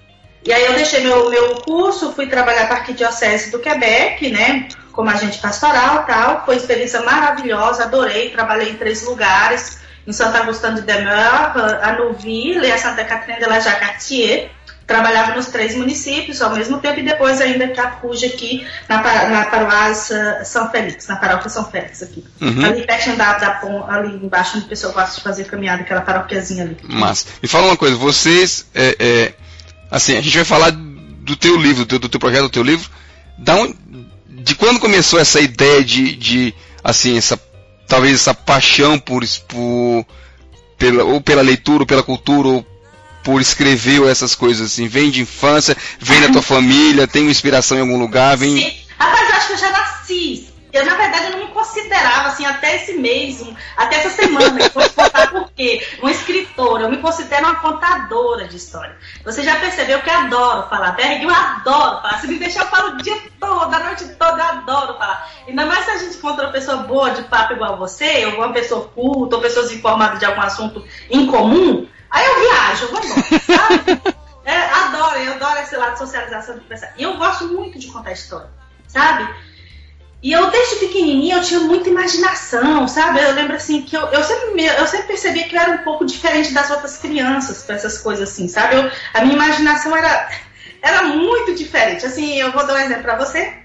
[0.44, 4.68] E aí eu deixei meu, meu curso, fui trabalhar para a Arquidiocese do Quebec, né?
[4.92, 6.46] Como agente pastoral tal.
[6.46, 8.30] Foi uma experiência maravilhosa, adorei.
[8.30, 13.40] Trabalhei em três lugares, em Santo Agostinho de Demeure, a Nouville e a Santa Catherine
[13.40, 14.52] de la Jacatier.
[14.86, 20.44] Trabalhava nos três municípios ao mesmo tempo e depois ainda Capuja aqui na, na paróquia
[20.44, 22.26] São Félix, na paróquia São Félix aqui.
[22.42, 22.66] Uhum.
[22.66, 26.64] Ali perto da, da ali embaixo onde o pessoal gosta de fazer caminhada, aquela paróquiazinha
[26.64, 26.78] ali.
[26.84, 29.34] Mas, me fala uma coisa, vocês é, é
[29.92, 32.90] Assim, a gente vai falar do teu livro, do do teu projeto, do teu livro.
[33.38, 33.76] Da onde,
[34.44, 37.40] de quando começou essa ideia de, de assim, essa,
[37.88, 40.06] talvez essa paixão por, por
[40.78, 42.66] pela, ou pela leitura, ou pela cultura, ou
[43.24, 44.88] por escrever ou essas coisas assim?
[44.88, 48.76] Vem de infância, vem da tua família, tem uma inspiração em algum lugar, vem.
[48.98, 50.48] Rapaz, eu acho que eu já nasci.
[50.74, 54.84] Eu, na verdade, eu não considerava, assim, até esse mês, um, até essa semana, vou
[54.84, 55.86] te contar por quê.
[56.02, 58.98] Uma escritora, eu me considero uma contadora de história.
[59.24, 60.92] Você já percebeu que eu adoro falar.
[60.94, 62.20] Berg, eu adoro falar.
[62.20, 65.30] Se me deixar, eu falo o dia todo, a noite toda, eu adoro falar.
[65.48, 68.52] Ainda mais se a gente encontra uma pessoa boa de papo igual você, ou uma
[68.52, 74.22] pessoa culta, ou pessoas informadas de algum assunto em comum, aí eu viajo, vou embora?
[74.44, 76.94] É, adoro, eu adoro esse lado de socialização de pensar.
[76.98, 78.50] E eu gosto muito de contar história,
[78.88, 79.32] sabe?
[80.22, 83.22] E eu, desde pequenininha, eu tinha muita imaginação, sabe?
[83.22, 86.06] Eu lembro, assim, que eu, eu, sempre, eu sempre percebia que eu era um pouco
[86.06, 88.76] diferente das outras crianças com essas coisas, assim, sabe?
[88.76, 90.30] Eu, a minha imaginação era,
[90.82, 92.06] era muito diferente.
[92.06, 93.61] Assim, eu vou dar um exemplo para você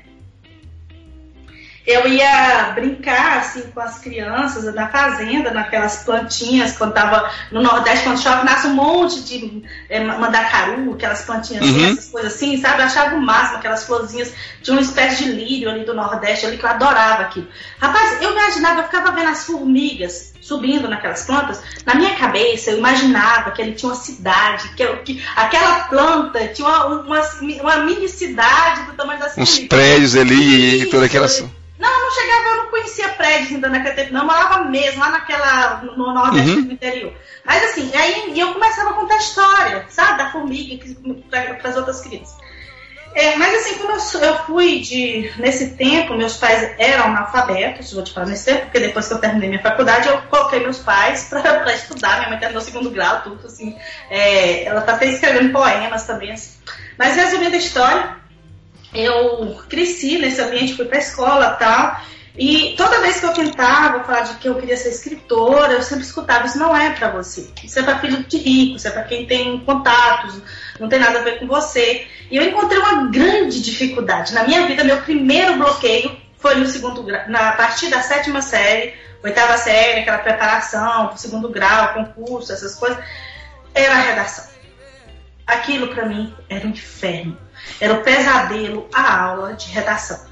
[1.87, 8.05] eu ia brincar assim com as crianças na fazenda, naquelas plantinhas, quando tava no Nordeste,
[8.05, 11.93] quando chove, nasce um monte de é, mandacaru, aquelas plantinhas, assim, uhum.
[11.93, 12.81] essas coisas assim, sabe?
[12.81, 16.59] Eu achava o máximo, aquelas florzinhas, tinha uma espécie de lírio ali do Nordeste ali
[16.59, 17.47] que eu adorava aquilo.
[17.79, 22.79] Rapaz, eu imaginava, eu ficava vendo as formigas subindo naquelas plantas, na minha cabeça eu
[22.79, 27.21] imaginava que ele tinha uma cidade, que, que aquela planta tinha uma, uma,
[27.61, 31.27] uma mini cidade do tamanho das Uns prédios ali e toda aquela.
[31.79, 35.11] Não, não chegava, eu não conhecia prédios ainda naquele tempo, não, eu morava mesmo lá
[35.11, 36.65] naquela, no Nordeste uhum.
[36.65, 37.13] do interior.
[37.45, 40.85] Mas assim, aí eu começava a contar história, sabe, da formiga
[41.31, 42.37] para as outras crianças.
[43.17, 45.33] É, mas assim, como eu, eu, fui de.
[45.39, 49.19] Nesse tempo, meus pais eram analfabetos, vou te falar nesse tempo, porque depois que eu
[49.19, 52.19] terminei minha faculdade, eu coloquei meus pais para estudar.
[52.19, 53.75] Minha mãe terminou segundo grau, tudo assim.
[54.11, 56.31] É, ela está até escrevendo poemas também.
[56.33, 56.59] Assim.
[56.99, 58.17] Mas resumindo a história,
[58.95, 62.01] eu cresci nesse ambiente, fui para a escola tal.
[62.39, 66.05] E toda vez que eu tentava falar de que eu queria ser escritora, eu sempre
[66.05, 67.49] escutava: isso não é para você.
[67.65, 70.41] Isso é para filho de rico, isso é para quem tem contatos,
[70.79, 72.07] não tem nada a ver com você.
[72.31, 74.35] E eu encontrei uma grande dificuldade.
[74.35, 78.95] Na minha vida, meu primeiro bloqueio foi no segundo na partir da sétima série,
[79.25, 83.03] oitava série, aquela preparação segundo grau, concurso, essas coisas,
[83.75, 84.45] era a redação.
[85.47, 87.46] Aquilo para mim era um inferno.
[87.81, 90.27] Era o pesadelo a aula de redação.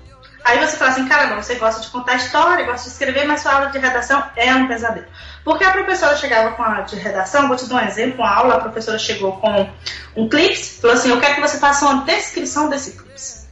[0.44, 3.54] Aí você fala assim, caramba, você gosta de contar história, gosta de escrever, mas sua
[3.54, 5.06] aula de redação é um pesadelo.
[5.42, 8.30] Porque a professora chegava com a aula de redação, vou te dar um exemplo, uma
[8.30, 9.70] aula, a professora chegou com
[10.14, 13.48] um clips, falou assim, eu quero que você faça uma descrição desse clips.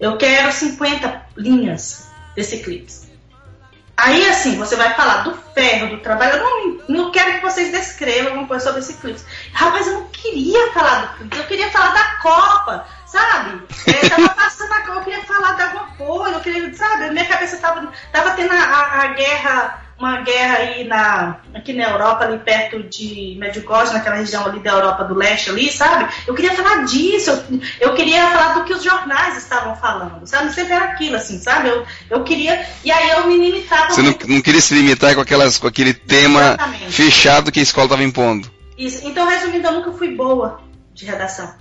[0.00, 3.06] Eu quero 50 linhas desse clips.
[3.96, 6.36] Aí, assim, você vai falar do ferro, do trabalho.
[6.36, 9.20] Eu não, não quero que vocês descrevam alguma coisa sobre esse clipe.
[9.54, 13.62] Rapaz, eu não queria falar do clipe, eu queria falar da Copa, sabe?
[13.86, 17.10] É, tava passando a eu queria falar de alguma coisa, eu queria, sabe?
[17.10, 22.24] Minha cabeça tava, tava tendo a, a guerra uma guerra aí na, aqui na Europa,
[22.24, 26.12] ali perto de Medjugorje, naquela região ali da Europa do Leste ali, sabe?
[26.26, 30.52] Eu queria falar disso, eu, eu queria falar do que os jornais estavam falando, sabe?
[30.52, 31.70] Sempre era aquilo, assim, sabe?
[31.70, 33.88] Eu, eu queria, e aí eu me limitava...
[33.88, 36.92] Você não, não queria se limitar com, aquelas, com aquele tema Exatamente.
[36.92, 38.50] fechado que a escola estava impondo.
[38.76, 40.60] Isso, então resumindo, eu nunca fui boa
[40.92, 41.54] de redação.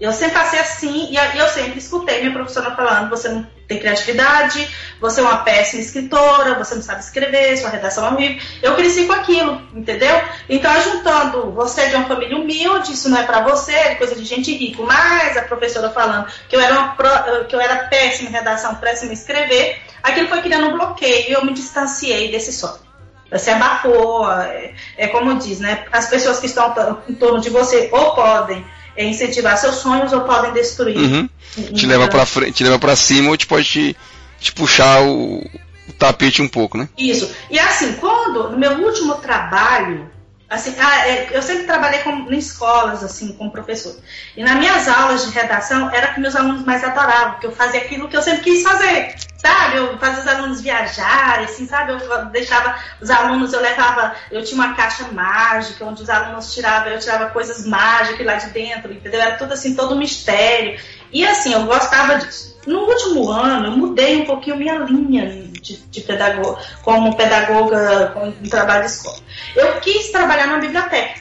[0.00, 4.66] Eu sempre passei assim e eu sempre escutei minha professora falando: você não tem criatividade,
[5.00, 8.42] você é uma péssima escritora, você não sabe escrever, sua redação é horrível.
[8.62, 10.22] Eu cresci com aquilo, entendeu?
[10.48, 14.24] Então, juntando você de uma família humilde, isso não é para você, é coisa de
[14.24, 18.32] gente rica, mas a professora falando que eu era, pro, que eu era péssima em
[18.32, 22.88] redação, péssima em escrever, aquilo foi criando um bloqueio e eu me distanciei desse sonho
[23.30, 25.84] você abafou, é, é, como diz, né?
[25.92, 28.64] As pessoas que estão em torno de você ou podem
[28.98, 30.98] é, incentivar seus sonhos ou podem destruir.
[30.98, 31.28] Uhum.
[31.72, 33.96] Te leva para frente, te leva para cima ou te pode te,
[34.40, 36.88] te puxar o, o, tapete um pouco, né?
[36.98, 37.30] Isso.
[37.48, 40.10] E assim, quando no meu último trabalho,
[40.48, 43.96] assim, ah, é, eu sempre trabalhei com, em escolas assim, com professor.
[44.36, 47.80] E nas minhas aulas de redação era que meus alunos mais adoravam, porque eu fazia
[47.80, 49.76] aquilo que eu sempre quis fazer sabe?
[49.78, 51.92] Eu fazia os alunos viajarem, assim, sabe?
[51.92, 56.92] Eu deixava os alunos, eu levava, eu tinha uma caixa mágica onde os alunos tiravam,
[56.92, 59.20] eu tirava coisas mágicas lá de dentro, entendeu?
[59.20, 60.78] Era tudo assim, todo um mistério.
[61.12, 62.58] E assim, eu gostava disso.
[62.66, 65.26] No último ano, eu mudei um pouquinho minha linha
[65.60, 69.18] de, de pedagoga, como pedagoga com um trabalho de escola.
[69.54, 71.20] Eu quis trabalhar na biblioteca.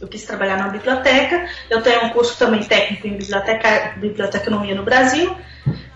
[0.00, 1.48] Eu quis trabalhar na biblioteca.
[1.70, 5.36] Eu tenho um curso também técnico em biblioteca, biblioteconomia no Brasil.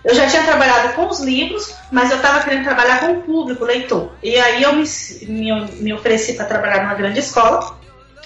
[0.03, 3.63] Eu já tinha trabalhado com os livros, mas eu estava querendo trabalhar com o público,
[3.63, 4.13] o leitor.
[4.23, 4.85] E aí eu me,
[5.23, 7.77] me, me ofereci para trabalhar numa grande escola,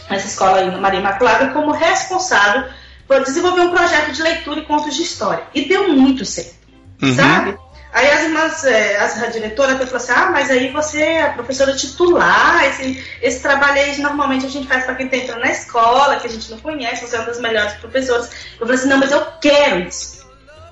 [0.07, 2.65] essa escola aí Maria Imaculada, como responsável
[3.07, 5.43] por desenvolver um projeto de leitura e contos de história.
[5.55, 6.55] E deu muito certo,
[7.01, 7.15] uhum.
[7.15, 7.57] sabe?
[7.93, 11.75] Aí as irmãs, é, a diretora falou assim, ah, mas aí você é a professora
[11.75, 16.15] titular, esse, esse trabalho aí normalmente a gente faz para quem está entrando na escola,
[16.15, 18.29] que a gente não conhece, você é uma das melhores professoras.
[18.53, 20.21] Eu falei assim, não, mas eu quero isso.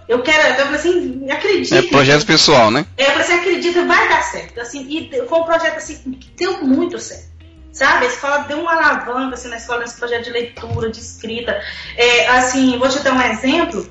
[0.07, 1.75] Eu quero, eu falei assim, acredita.
[1.77, 2.85] É projeto pessoal, né?
[2.97, 4.59] É, eu falei assim, acredita, vai dar certo.
[4.59, 7.29] Assim, e foi um projeto assim, que deu muito certo.
[7.71, 11.61] Sabe, a escola deu uma alavanca assim, na escola nesse projeto de leitura, de escrita.
[11.95, 13.87] É, assim, vou te dar um exemplo.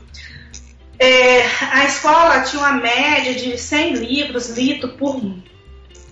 [0.99, 5.21] É, a escola tinha uma média de 100 livros lidos por,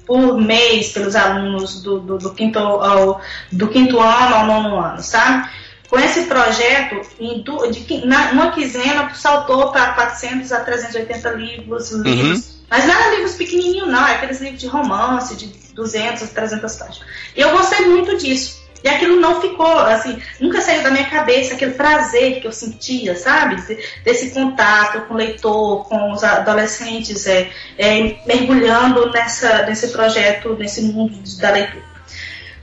[0.07, 3.21] por mês pelos alunos do, do, do, quinto, ao,
[3.51, 5.49] do quinto ano ao nono ano, sabe?
[5.89, 12.39] Com esse projeto, em, de, na, uma quinzena saltou para 400 a 380 livros, livros.
[12.39, 12.57] Uhum.
[12.69, 16.77] Mas não eram livros pequenininhos, não, é aqueles livros de romance, de 200 a 300
[16.77, 17.09] páginas.
[17.37, 18.66] E eu gostei muito disso.
[18.85, 23.17] E aquilo não ficou, assim, nunca saiu da minha cabeça aquele prazer que eu sentia,
[23.17, 23.57] sabe?
[24.05, 30.83] Desse contato com o leitor, com os adolescentes, é, é, mergulhando nessa, nesse projeto, nesse
[30.83, 31.85] mundo da leitura.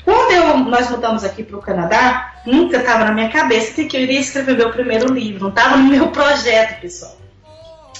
[0.05, 4.01] Quando eu, nós mudamos aqui para o Canadá, nunca estava na minha cabeça que eu
[4.01, 7.17] iria escrever meu primeiro livro, não estava no meu projeto, pessoal.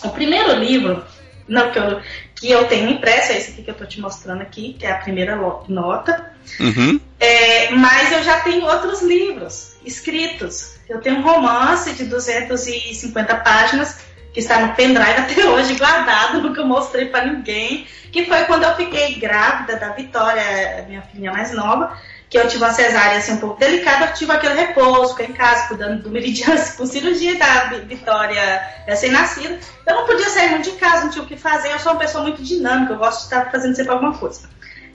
[0.04, 1.04] O primeiro livro
[1.47, 2.02] não, que, eu,
[2.36, 4.91] que eu tenho impresso, é esse aqui que eu estou te mostrando aqui, que é
[4.91, 6.33] a primeira nota.
[6.60, 7.00] Uhum.
[7.20, 10.76] É, mas eu já tenho outros livros escritos.
[10.90, 13.98] Eu tenho um romance de 250 páginas
[14.34, 18.76] que está no pendrive até hoje guardado, nunca mostrei para ninguém, que foi quando eu
[18.76, 21.96] fiquei grávida da Vitória, minha filha mais nova,
[22.30, 25.34] que eu tive uma cesárea assim um pouco delicada, eu tive aquele repouso, fiquei em
[25.34, 29.60] casa cuidando do meridiano com cirurgia da Vitória recém-nascida.
[29.86, 32.00] Eu não podia sair muito de casa, não tinha o que fazer, eu sou uma
[32.00, 34.50] pessoa muito dinâmica, eu gosto de estar fazendo sempre alguma coisa.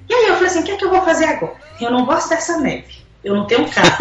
[0.08, 1.54] E aí eu falei assim, o que é que eu vou fazer agora?
[1.80, 3.96] Eu não gosto dessa neve, eu não tenho carro,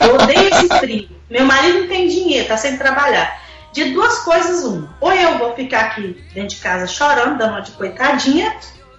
[0.00, 3.44] eu odeio esse frio, meu marido não tem dinheiro, tá sem trabalhar.
[3.72, 4.96] De duas coisas, uma.
[5.00, 8.56] Ou eu vou ficar aqui dentro de casa chorando, dando uma de coitadinha,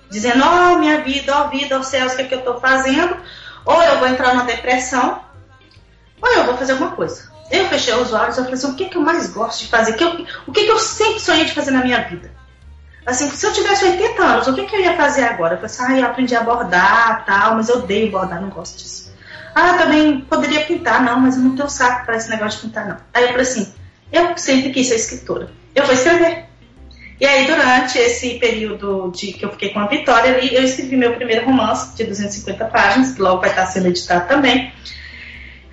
[0.10, 2.36] dizendo, ó oh, minha vida, ó oh, vida, ó oh, céus, o que é que
[2.36, 3.18] eu tô fazendo?
[3.66, 5.20] Ou eu vou entrar numa depressão,
[6.22, 7.32] ou eu vou fazer alguma coisa.
[7.50, 9.68] Eu fechei os olhos e falei assim, o que, é que eu mais gosto de
[9.68, 9.94] fazer?
[9.94, 12.32] O que, eu, o que, é que eu sempre sonhei de fazer na minha vida?
[13.08, 15.56] Assim, se eu tivesse 80 anos, o que, que eu ia fazer agora?
[15.56, 19.14] Eu assim, ah, eu aprendi a bordar, tal, mas eu odeio bordar, não gosto disso.
[19.56, 22.86] Ah, também poderia pintar, não, mas eu não tenho saco para esse negócio de pintar,
[22.86, 22.98] não.
[23.14, 23.74] Aí eu falei assim,
[24.12, 25.50] eu sempre quis ser escritora.
[25.74, 26.48] Eu vou escrever.
[27.18, 30.98] E aí, durante esse período de que eu fiquei com a Vitória ali, eu escrevi
[30.98, 34.74] meu primeiro romance de 250 páginas, que logo vai estar sendo editado também.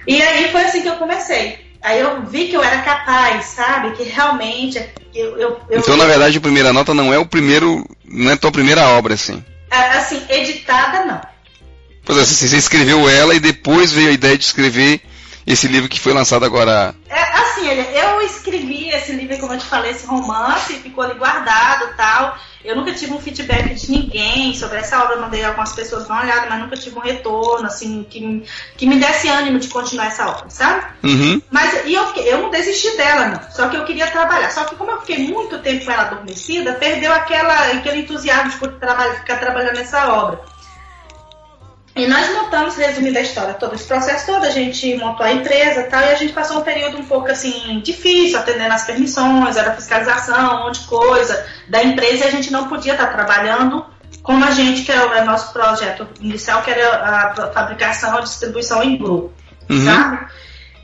[0.06, 1.63] E aí foi assim que eu comecei.
[1.84, 3.90] Aí eu vi que eu era capaz, sabe?
[3.90, 4.82] Que realmente
[5.14, 7.86] eu, eu, eu Então, na verdade, a primeira nota não é o primeiro.
[8.06, 9.44] não é a tua primeira obra, assim.
[9.70, 11.20] Assim, editada não.
[12.02, 15.02] Pois é, assim, você escreveu ela e depois veio a ideia de escrever
[15.46, 16.94] esse livro que foi lançado agora.
[17.06, 21.94] É, assim, eu escrevi esse livro, como eu te falei, esse romance, ficou ali guardado
[21.98, 22.38] tal.
[22.64, 26.14] Eu nunca tive um feedback de ninguém sobre essa obra, eu mandei algumas pessoas dar
[26.14, 28.42] uma olhada, mas nunca tive um retorno, assim, que,
[28.76, 30.86] que me desse ânimo de continuar essa obra, sabe?
[31.02, 31.42] Uhum.
[31.50, 33.50] Mas e eu, eu não desisti dela, não.
[33.50, 34.50] Só que eu queria trabalhar.
[34.50, 38.56] Só que como eu fiquei muito tempo com ela adormecida, perdeu aquela, aquele entusiasmo de
[38.56, 40.53] ficar trabalhando nessa obra.
[41.96, 45.82] E nós montamos, resumindo a história, todo esse processo todo, a gente montou a empresa
[45.82, 49.56] e tal, e a gente passou um período um pouco assim difícil, atendendo as permissões,
[49.56, 53.86] era fiscalização, um monte de coisa da empresa, e a gente não podia estar trabalhando
[54.24, 58.82] como a gente, que era o nosso projeto inicial, que era a fabricação e distribuição
[58.82, 59.32] em grupo,
[59.70, 59.84] uhum.
[59.84, 60.26] sabe?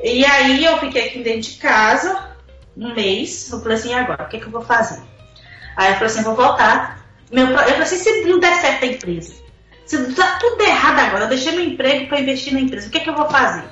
[0.02, 2.30] E aí eu fiquei aqui dentro de casa
[2.76, 5.02] um mês, eu falei assim, agora, o que, que eu vou fazer?
[5.76, 7.04] Aí eu falei assim, vou voltar.
[7.32, 9.34] Meu, eu falei assim, se não der certo a empresa,
[9.90, 12.98] se tá tudo errado agora, eu deixei meu emprego para investir na empresa, o que,
[12.98, 13.64] é que eu vou fazer?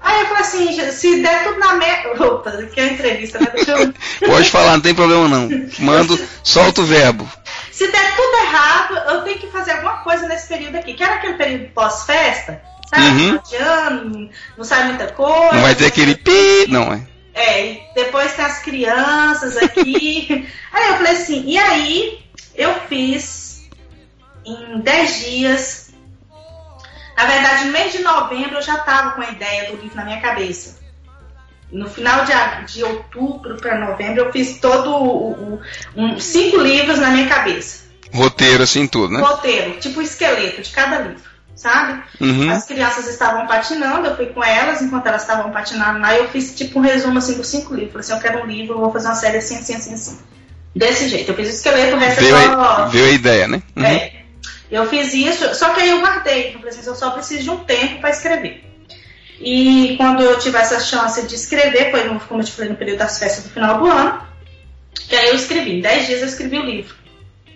[0.00, 2.12] Aí eu falei assim, se der tudo na merda.
[2.24, 3.46] Opa, que é uma entrevista, né?
[3.66, 3.94] Eu...
[4.28, 5.48] Pode falar, não tem problema não.
[5.78, 7.30] Mando, solta o verbo.
[7.70, 10.94] Se der tudo errado, eu tenho que fazer alguma coisa nesse período aqui.
[10.94, 13.06] Que era aquele período pós-festa, sabe?
[13.06, 13.40] Uhum.
[13.60, 15.54] Ano, não sai muita coisa.
[15.54, 17.00] Não vai ter aquele pi, não é?
[17.34, 20.46] É, e depois tem as crianças aqui.
[20.70, 22.18] aí eu falei assim, e aí
[22.54, 23.43] eu fiz
[24.44, 25.94] em 10 dias.
[27.16, 30.04] Na verdade, no mês de novembro eu já estava com a ideia do livro na
[30.04, 30.82] minha cabeça.
[31.70, 32.32] No final de,
[32.72, 35.60] de outubro para novembro eu fiz todo o, o,
[35.96, 37.84] um, cinco livros na minha cabeça.
[38.12, 39.20] Roteiro assim tudo, né?
[39.20, 41.22] Roteiro, tipo o esqueleto de cada livro,
[41.56, 42.00] sabe?
[42.20, 42.48] Uhum.
[42.48, 46.54] As crianças estavam patinando, eu fui com elas, enquanto elas estavam patinando lá, eu fiz
[46.54, 47.92] tipo um resumo assim dos cinco livros.
[47.92, 50.18] Falei assim, eu quero um livro, eu vou fazer uma série assim, assim, assim, assim.
[50.76, 51.30] Desse jeito.
[51.30, 52.60] Eu fiz o esqueleto, o resto veio, é só...
[52.60, 53.62] a, veio a ideia, né?
[53.76, 53.84] Uhum.
[53.84, 54.23] É.
[54.70, 56.48] Eu fiz isso, só que aí eu guardei.
[56.48, 58.64] Eu falei assim, eu só preciso de um tempo para escrever.
[59.40, 62.98] E quando eu tive essa chance de escrever, foi, como eu te falei, no período
[62.98, 64.22] das festas do final do ano,
[65.08, 65.78] que aí eu escrevi.
[65.78, 66.94] Em 10 dias eu escrevi o livro.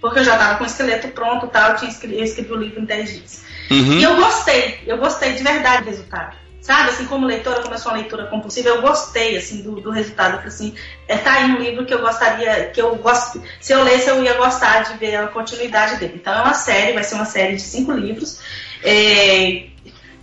[0.00, 2.52] Porque eu já estava com o esqueleto pronto e tal, eu, tinha escrevi, eu escrevi
[2.52, 3.44] o livro em 10 dias.
[3.70, 3.98] Uhum.
[3.98, 6.36] E eu gostei, eu gostei de verdade do resultado.
[6.60, 6.90] Sabe?
[6.90, 10.36] Assim, como leitora, como eu sou uma leitora compulsiva, eu gostei, assim, do, do resultado.
[10.36, 10.74] Falei assim,
[11.06, 14.22] é, tá aí um livro que eu gostaria, que eu gosto, se eu lesse, eu
[14.22, 16.14] ia gostar de ver a continuidade dele.
[16.16, 18.40] Então é uma série, vai ser uma série de cinco livros,
[18.82, 19.66] é,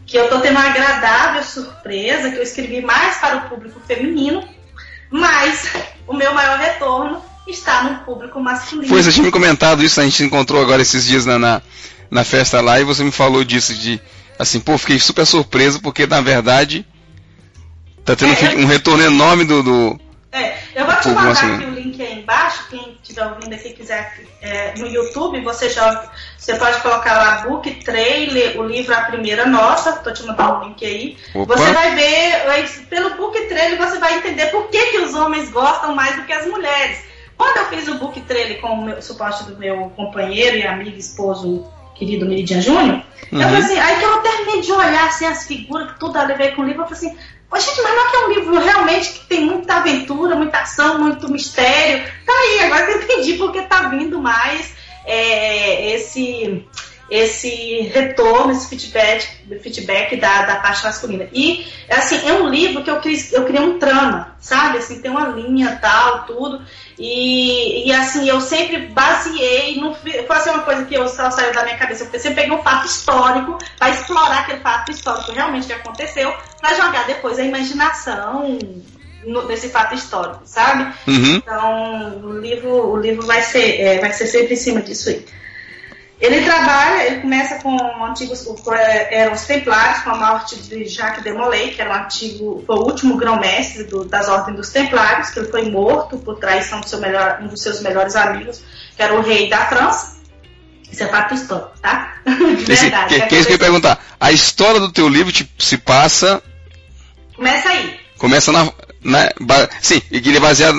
[0.05, 4.47] que eu tô tendo uma agradável surpresa, que eu escrevi mais para o público feminino,
[5.09, 5.71] mas
[6.07, 8.87] o meu maior retorno está no público masculino.
[8.87, 11.61] Foi, você tinha me comentado isso, a gente encontrou agora esses dias na, na,
[12.09, 13.99] na festa lá, e você me falou disso, de
[14.37, 16.85] assim, pô, fiquei super surpreso porque na verdade
[18.03, 19.63] tá tendo É, um retorno enorme do.
[19.63, 19.99] do
[20.31, 21.55] É, eu vou te mandar masculino.
[21.55, 26.11] aqui o link aí embaixo, quem estiver ouvindo aqui quiser é, no YouTube, você já
[26.37, 30.63] você pode colocar lá book trailer, o livro A Primeira Nossa, tô te mandando o
[30.67, 31.17] link aí.
[31.33, 31.57] Opa.
[31.57, 35.95] Você vai ver, pelo book trailer você vai entender por que, que os homens gostam
[35.95, 36.99] mais do que as mulheres.
[37.37, 40.97] Quando eu fiz o book trailer com o meu, suporte do meu companheiro e amigo,
[40.97, 41.65] esposo,
[41.95, 45.91] querido Meridian Júnior, eu falei assim, aí que eu terminei de olhar assim, as figuras,
[45.91, 47.17] que tudo a ver com o livro, eu falei assim,
[47.59, 50.99] gente, mas não é que é um livro realmente que tem muita aventura, muita ação,
[50.99, 52.05] muito mistério.
[52.25, 54.75] Tá aí, agora eu entendi porque tá vindo mais
[55.05, 56.65] é, esse,
[57.09, 59.27] esse retorno, esse feedback,
[59.61, 61.27] feedback da, da parte masculina.
[61.31, 64.79] E, assim, é um livro que eu criei, eu criei um trama, sabe?
[64.79, 66.61] Assim, tem uma linha tal, tudo.
[66.97, 71.63] E, e assim, eu sempre baseei, fi- foi uma coisa que eu só saiu da
[71.63, 75.67] minha cabeça, porque eu sempre peguei um fato histórico para explorar aquele fato histórico realmente
[75.67, 78.57] que aconteceu, para jogar depois a imaginação
[79.25, 80.91] no- nesse fato histórico, sabe?
[81.07, 81.35] Uhum.
[81.35, 85.25] Então, o livro, o livro vai, ser, é, vai ser sempre em cima disso aí.
[86.19, 91.23] Ele trabalha, ele começa com antigos, é, eram os Templários, com a morte de Jacques
[91.23, 95.39] de Molay, que era um antigo, foi o último grão-mestre das ordens dos Templários, que
[95.39, 98.63] ele foi morto por traição seu melhor, um dos seus melhores amigos,
[98.95, 100.15] que era o rei da França.
[100.89, 102.15] Isso é fato histórico, tá?
[102.25, 103.13] De Esse, verdade.
[103.13, 104.05] que, que que é isso que eu ia perguntar.
[104.17, 106.41] A história do teu livro tipo, se passa.
[107.35, 107.99] Começa aí.
[108.17, 108.71] Começa na.
[109.03, 109.29] na
[109.81, 110.77] sim, e que ele é baseado.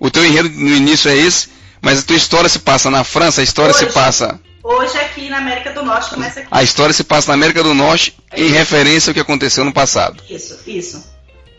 [0.00, 1.50] O teu enredo no início é esse,
[1.82, 3.92] mas a tua história se passa na França, a história se Hoje.
[3.92, 4.40] passa.
[4.70, 6.48] Hoje aqui na América do Norte começa aqui.
[6.50, 10.22] A história se passa na América do Norte em referência ao que aconteceu no passado.
[10.28, 11.10] Isso, isso.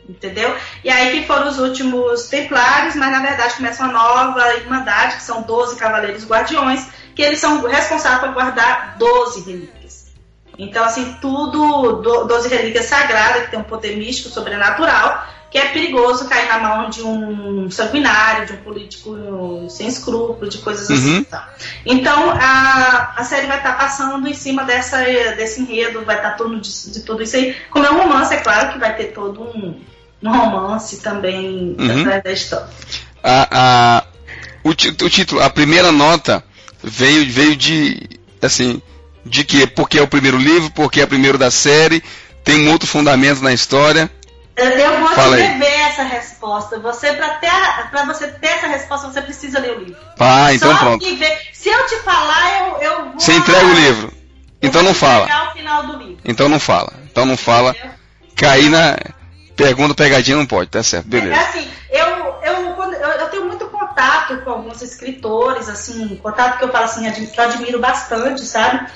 [0.07, 0.55] Entendeu?
[0.83, 5.23] E aí que foram os últimos templários, mas na verdade começa uma nova irmandade, que
[5.23, 6.85] são 12 cavaleiros guardiões,
[7.15, 10.09] que eles são responsáveis por guardar 12 relíquias.
[10.59, 15.69] Então, assim, tudo, do- 12 relíquias sagradas, que tem um poder místico, sobrenatural, que é
[15.69, 19.17] perigoso cair na mão de um sanguinário, de um político
[19.69, 21.17] sem escrúpulo, de coisas assim.
[21.17, 21.23] Uhum.
[21.23, 21.49] tá?
[21.85, 24.97] Então, a, a série vai estar passando em cima dessa,
[25.35, 27.55] desse enredo, vai estar torno de, de tudo isso aí.
[27.71, 29.79] Como é um romance, é claro que vai ter todo um,
[30.21, 32.01] um romance também Uhum.
[32.01, 32.69] atrás da história.
[33.23, 34.03] A, a,
[34.63, 36.43] o, o título, a primeira nota
[36.83, 38.07] veio, veio de.
[38.41, 38.81] Assim.
[39.25, 39.67] De quê?
[39.67, 42.01] Porque é o primeiro livro, porque é o primeiro da série,
[42.43, 44.09] tem um outro fundamento na história.
[44.59, 45.63] Eu vou Fala te aí.
[45.63, 46.79] essa resposta.
[46.79, 47.49] Você, para ter,
[47.89, 49.97] pra você ter essa resposta, você precisa ler o livro.
[50.19, 51.05] Ah, então Só pronto.
[51.53, 53.19] Se eu te falar, eu, eu vou.
[53.19, 54.13] Você entrega o livro.
[54.61, 55.23] Então não fala.
[55.25, 56.17] entregar o final do livro.
[56.25, 56.91] Então não fala.
[57.09, 57.71] Então não fala.
[57.71, 57.91] entendeu?
[58.35, 58.97] Cair na.
[59.55, 61.41] Pergunta pegadinha não pode, tá certo, É beleza.
[61.41, 62.07] assim, eu,
[62.43, 66.85] eu, quando- eu, eu tenho muito contato com alguns escritores, assim, contato que eu falo
[66.85, 68.87] assim, que eu admiro bastante, sabe?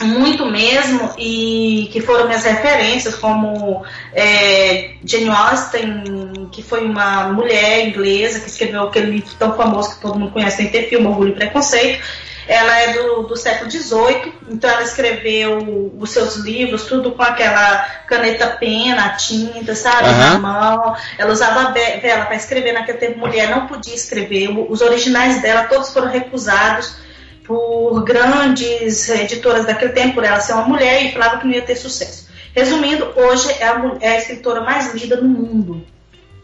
[0.00, 3.82] Muito mesmo, e que foram minhas referências, como
[4.12, 10.02] é, Jane Austen, que foi uma mulher inglesa que escreveu aquele livro tão famoso que
[10.02, 12.04] todo mundo conhece, tem ter filme, Orgulho e Preconceito.
[12.46, 17.78] Ela é do, do século XVIII, então ela escreveu os seus livros, tudo com aquela
[18.06, 20.16] caneta pena, tinta, sabe, Aham.
[20.34, 20.96] na mão.
[21.18, 24.48] Ela usava vela para escrever, naquele tempo mulher não podia escrever.
[24.50, 27.05] Os originais dela todos foram recusados
[27.46, 31.62] por grandes editoras daquele tempo, por ela ser uma mulher e falava que não ia
[31.62, 32.28] ter sucesso.
[32.54, 35.86] Resumindo, hoje é a, é a escritora mais lida no mundo.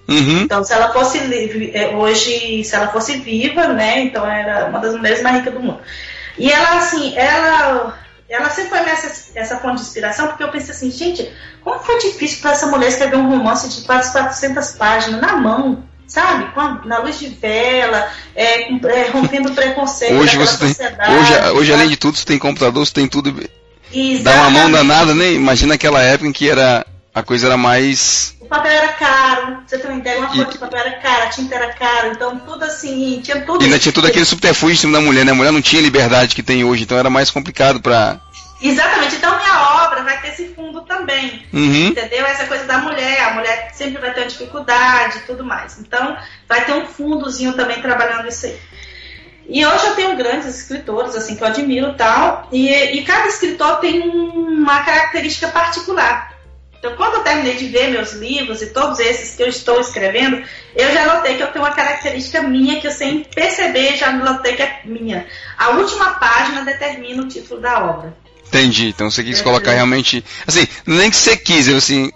[0.08, 0.42] Uhum.
[0.42, 1.18] Então, se ela fosse
[1.74, 4.00] eh, hoje, se ela fosse viva, né?
[4.00, 5.80] Então era uma das mulheres mais ricas do mundo.
[6.36, 7.98] E ela, assim, ela,
[8.28, 11.32] ela sempre foi minha, essa, essa fonte de inspiração, porque eu pensei assim, gente,
[11.62, 15.84] como foi difícil para essa mulher escrever um romance de quase 400 páginas na mão,
[16.12, 16.44] sabe?
[16.54, 20.68] A- na luz de vela, é, é, rompendo preconceito Hoje você tem.
[20.68, 23.28] sociedade, Hoje, hoje, além de tudo, você tem computador, você tem tudo.
[23.30, 24.22] Exatamente.
[24.22, 25.32] Dá uma mão danada, né?
[25.32, 26.86] Imagina aquela época em que era.
[27.14, 28.34] A coisa era mais.
[28.40, 31.24] O papel era caro, você tem uma ideia, uma E- folha de papel era cara,
[31.24, 33.60] a tinta era cara, então tudo assim, tinha tudo.
[33.62, 35.32] E ainda tinha todo aquele subterfúgio em cima da mulher, né?
[35.32, 38.18] A mulher não tinha liberdade que tem hoje, então era mais complicado pra.
[38.62, 41.88] Exatamente, então minha obra vai ter esse fundo também, Uhum.
[41.88, 42.24] entendeu?
[42.24, 45.78] Essa coisa da mulher, a mulher sempre vai ter uma dificuldade e tudo mais.
[45.78, 46.16] Então
[46.48, 48.58] vai ter um fundozinho também trabalhando isso aí.
[49.48, 53.26] E hoje eu tenho grandes escritores, assim, que eu admiro e tal, e, e cada
[53.26, 56.32] escritor tem uma característica particular.
[56.78, 60.42] Então, quando eu terminei de ver meus livros e todos esses que eu estou escrevendo,
[60.74, 64.56] eu já notei que eu tenho uma característica minha que eu sem perceber já notei
[64.56, 65.26] que é minha.
[65.56, 68.16] A última página determina o título da obra.
[68.52, 68.88] Entendi.
[68.88, 70.22] Então você quis é, colocar realmente.
[70.46, 72.12] Assim, nem que você quis, assim.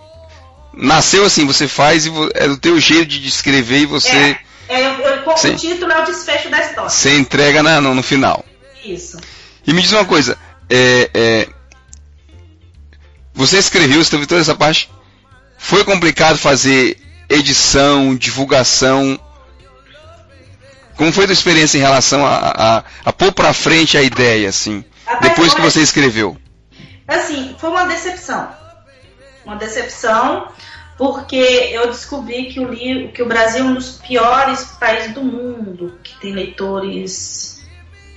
[0.74, 4.10] Nasceu assim, você faz e é do teu jeito de escrever e você.
[4.10, 6.90] É, é eu, eu, o título é o desfecho da história.
[6.90, 8.44] Você entrega na, no, no final.
[8.84, 9.16] Isso.
[9.66, 11.48] E me diz uma coisa, é, é,
[13.34, 14.90] você escreveu, você teve toda essa parte.
[15.56, 16.98] Foi complicado fazer
[17.30, 19.18] edição, divulgação.
[20.96, 24.50] Como foi a tua experiência em relação a, a, a pôr pra frente a ideia,
[24.50, 24.84] assim,
[25.20, 26.36] depois que você escreveu?
[27.06, 28.50] Assim, foi uma decepção.
[29.44, 30.48] Uma decepção,
[30.98, 35.22] porque eu descobri que o, livro, que o Brasil é um dos piores países do
[35.22, 37.64] mundo, que tem leitores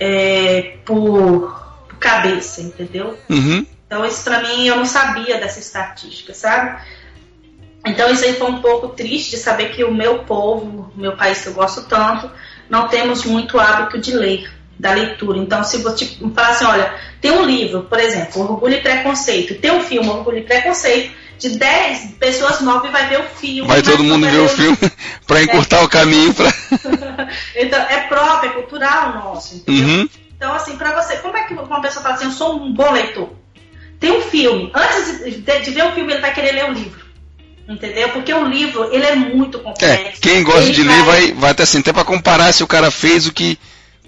[0.00, 3.16] é, por, por, cabeça, entendeu?
[3.28, 3.64] Uhum.
[3.86, 6.80] Então, isso para mim, eu não sabia dessa estatística, sabe?
[7.86, 11.16] Então, isso aí foi um pouco triste de saber que o meu povo, o meu
[11.16, 12.30] país que eu gosto tanto,
[12.68, 15.38] não temos muito hábito de ler, da leitura.
[15.38, 19.54] Então, se você tipo, falar assim, olha, tem um livro, por exemplo, Orgulho e Preconceito,
[19.56, 23.68] tem um filme, Orgulho e Preconceito, de 10 pessoas, 9 vai ver o filme.
[23.68, 24.76] Vai todo mundo ver o filme
[25.26, 25.84] para encurtar é.
[25.84, 26.34] o caminho.
[26.34, 26.52] Pra...
[27.56, 29.86] então, é próprio, é cultural nosso, entendeu?
[29.86, 30.08] Uhum.
[30.36, 32.90] Então, assim, para você, como é que uma pessoa fala assim, eu sou um bom
[32.92, 33.30] leitor?
[33.98, 34.70] Tem um filme.
[34.74, 37.00] Antes de, de, de ver o filme, ele vai querer ler o livro.
[37.68, 38.08] Entendeu?
[38.08, 40.06] Porque o livro, ele é muito é, complexo.
[40.06, 40.96] É, quem gosta de vai...
[40.96, 43.58] ler vai, vai até assim, até para comparar se o cara fez o que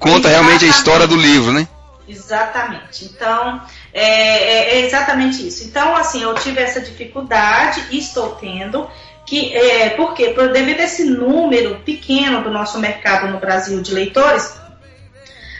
[0.02, 0.32] conta exatamente.
[0.32, 1.68] realmente a história do livro, né?
[2.08, 3.04] Exatamente.
[3.04, 5.64] Então, é, é, é, exatamente isso.
[5.64, 8.88] Então, assim, eu tive essa dificuldade e estou tendo.
[9.24, 10.30] Que, é, por quê?
[10.30, 14.60] Por, devido a esse número pequeno do nosso mercado no Brasil de leitores,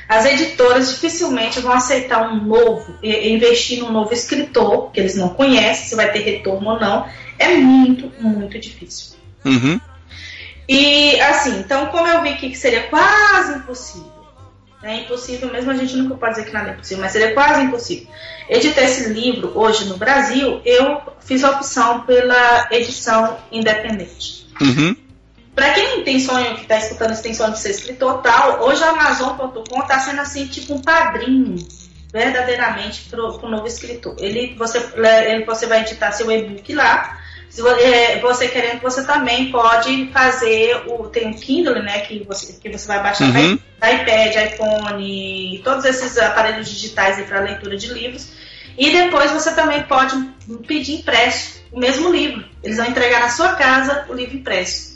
[0.08, 5.86] as editoras dificilmente vão aceitar um novo, investir num novo escritor, que eles não conhecem,
[5.86, 7.06] se vai ter retorno ou não.
[7.38, 9.16] É muito, muito difícil.
[9.44, 9.80] Uhum.
[10.68, 14.21] E assim, então como eu vi que seria quase impossível,
[14.82, 17.62] é impossível mesmo, a gente nunca pode dizer que nada é impossível, mas seria quase
[17.62, 18.06] impossível.
[18.48, 24.46] Editar esse livro hoje no Brasil, eu fiz a opção pela edição independente.
[24.60, 24.96] Uhum.
[25.54, 28.90] Para quem tem sonho, que está escutando tem sonho de ser escritor tal, hoje a
[28.90, 31.56] Amazon.com está sendo assim, tipo um padrinho,
[32.12, 34.16] verdadeiramente, para o novo escritor.
[34.18, 37.21] Ele você, ele, você vai editar seu e-book lá.
[37.52, 41.08] Se é, você querendo, você também pode fazer o.
[41.08, 42.00] Tem o Kindle, né?
[42.00, 43.58] Que você, que você vai baixar uhum.
[43.76, 48.28] iPad, iPhone, todos esses aparelhos digitais para leitura de livros.
[48.78, 50.16] E depois você também pode
[50.66, 52.42] pedir impresso o mesmo livro.
[52.62, 54.92] Eles vão entregar na sua casa o livro impresso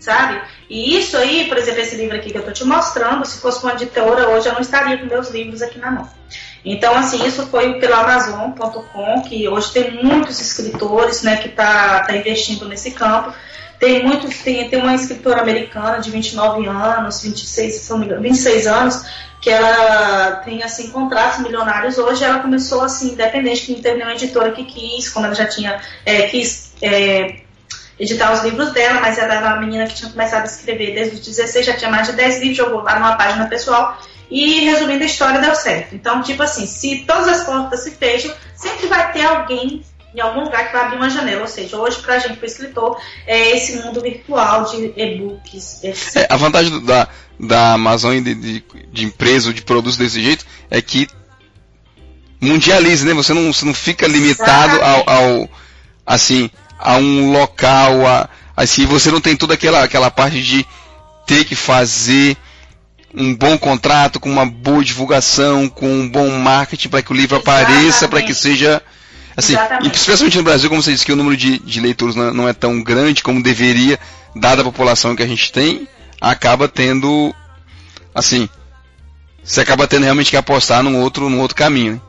[0.00, 0.42] sabe?
[0.68, 3.62] E isso aí, por exemplo, esse livro aqui que eu tô te mostrando, se fosse
[3.62, 6.08] uma editora hoje eu não estaria com meus livros aqui na mão.
[6.68, 12.16] Então, assim, isso foi pelo Amazon.com, que hoje tem muitos escritores, né, que tá, tá
[12.16, 13.32] investindo nesse campo.
[13.78, 18.20] Tem muitos, tem, tem uma escritora americana de 29 anos, 26, se não me engano,
[18.20, 19.06] 26 anos,
[19.40, 22.24] que ela tem assim contratos milionários hoje.
[22.24, 25.80] Ela começou assim independente, que não teve nenhuma editora que quis, como ela já tinha
[26.04, 27.42] é, quis é,
[27.96, 31.14] editar os livros dela, mas ela era uma menina que tinha começado a escrever desde
[31.14, 33.96] os 16, já tinha mais de 10 livros, jogou lá numa página pessoal.
[34.30, 35.94] E resumindo a história, deu certo.
[35.94, 40.44] Então, tipo assim, se todas as portas se fecham, sempre vai ter alguém em algum
[40.44, 41.42] lugar que vai abrir uma janela.
[41.42, 45.84] Ou seja, hoje, para a gente, para escritor, é esse mundo virtual de e-books.
[45.84, 47.06] É, a vantagem da,
[47.38, 51.06] da Amazon de, de, de empresa ou de produtos desse jeito é que
[52.40, 53.12] mundializa, né?
[53.14, 55.50] Você não, você não fica limitado ao, ao,
[56.04, 60.66] assim, a um local, a, assim, você não tem toda aquela, aquela parte de
[61.26, 62.36] ter que fazer
[63.16, 67.36] um bom contrato, com uma boa divulgação, com um bom marketing para que o livro
[67.38, 67.64] Exatamente.
[67.64, 68.82] apareça, para que seja.
[69.34, 72.32] Assim, e especialmente no Brasil, como você disse que o número de, de leitores não,
[72.32, 73.98] não, é tão grande como deveria,
[74.34, 75.88] dada a população que a gente tem,
[76.20, 77.34] acaba tendo.
[78.14, 78.48] Assim.
[79.42, 81.94] Você acaba tendo realmente que apostar num outro, num outro caminho.
[81.94, 82.00] Né?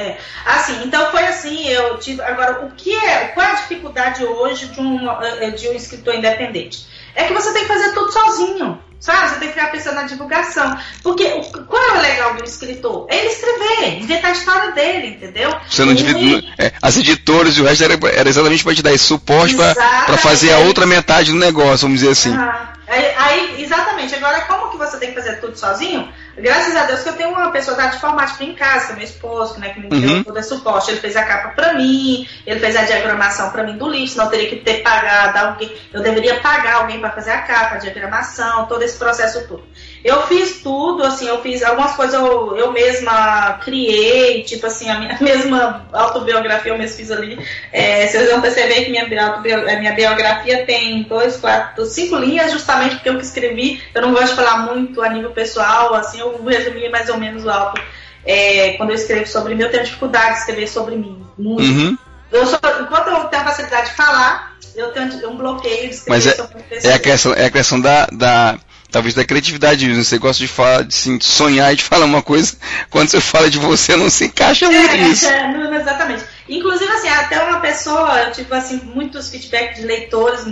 [0.00, 2.22] É, assim, então foi assim, eu tive.
[2.22, 6.14] Agora, o que é, qual é a dificuldade hoje de um, eh, de um escritor
[6.14, 6.86] independente?
[7.14, 8.78] É que você tem que fazer tudo sozinho.
[8.98, 9.28] Sabe?
[9.28, 10.78] Você tem que ficar pensando na divulgação.
[11.02, 11.28] Porque
[11.68, 13.06] qual é o legal do escritor?
[13.08, 15.54] É ele escrever, inventar a história dele, entendeu?
[15.68, 18.92] Você não divide, é, as editoras e o resto era, era exatamente para te dar
[18.92, 22.34] esse suporte para fazer a outra metade do negócio, vamos dizer assim.
[22.34, 24.14] Ah, aí, exatamente.
[24.14, 26.08] Agora, como que você tem que fazer tudo sozinho?
[26.36, 29.70] Graças a Deus que eu tenho uma pessoa da informática em casa, meu esposo, né,
[29.70, 30.24] que me deu uhum.
[30.24, 30.90] todo esse suporte.
[30.90, 34.26] Ele fez a capa para mim, ele fez a diagramação para mim do livro, senão
[34.26, 35.74] eu teria que ter pagado alguém.
[35.92, 39.64] Eu deveria pagar alguém para fazer a capa, a diagramação, todo esse processo todo.
[40.06, 45.00] Eu fiz tudo, assim, eu fiz algumas coisas eu, eu mesma criei, tipo assim, a
[45.00, 47.36] minha mesma autobiografia eu mesma fiz ali.
[47.72, 52.94] É, vocês vão perceber que minha, a minha biografia tem dois, quatro, cinco linhas, justamente
[52.94, 56.40] porque eu que escrevi, eu não gosto de falar muito a nível pessoal, assim, eu
[56.44, 57.82] resumi mais ou menos o auto.
[58.24, 61.26] É, quando eu escrevo sobre mim, eu tenho dificuldade de escrever sobre mim.
[61.36, 61.62] Muito.
[61.62, 61.98] Uhum.
[62.30, 66.16] Eu sou, enquanto eu tenho a facilidade de falar, eu tenho um bloqueio de escrever
[66.16, 68.58] Mas é, sobre é a questão, é a questão da, da
[68.96, 72.56] talvez da criatividade Você gosta de falar, de, assim, sonhar e de falar uma coisa,
[72.88, 75.26] quando você fala de você, não se encaixa muito é, nisso.
[75.26, 76.24] É, não, exatamente.
[76.48, 80.46] Inclusive, assim, até uma pessoa, eu tive assim, muitos feedbacks de leitores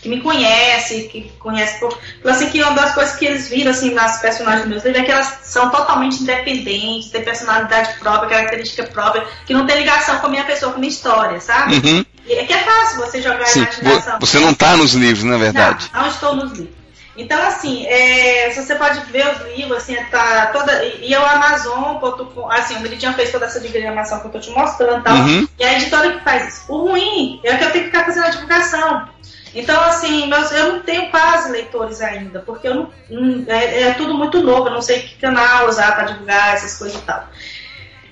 [0.00, 1.98] que me conhece, que conhece por.
[2.24, 5.04] Assim, que uma das coisas que eles viram assim, nas personagens dos meus livros é
[5.04, 10.26] que elas são totalmente independentes, têm personalidade própria, característica própria, que não tem ligação com
[10.28, 11.74] a minha pessoa, com a minha história, sabe?
[11.74, 12.04] Uhum.
[12.26, 14.18] E é que é fácil você jogar Sim, a imaginação.
[14.20, 15.90] Você não está nos livros, na verdade.
[15.92, 16.79] Não, não estou nos livros.
[17.20, 20.82] Então, assim, é, você pode ver os livros, assim, tá toda.
[20.84, 25.00] E o Amazon.com, assim, o Meridian fez toda essa diagramação que eu tô te mostrando
[25.00, 25.16] e tal.
[25.16, 25.48] Uhum.
[25.58, 26.72] E a editora que faz isso.
[26.72, 29.08] O ruim é que eu tenho que ficar fazendo a divulgação.
[29.54, 33.94] Então, assim, meus, eu não tenho quase leitores ainda, porque eu não, não é, é,
[33.94, 37.28] tudo muito novo, eu não sei que canal usar para divulgar essas coisas e tal.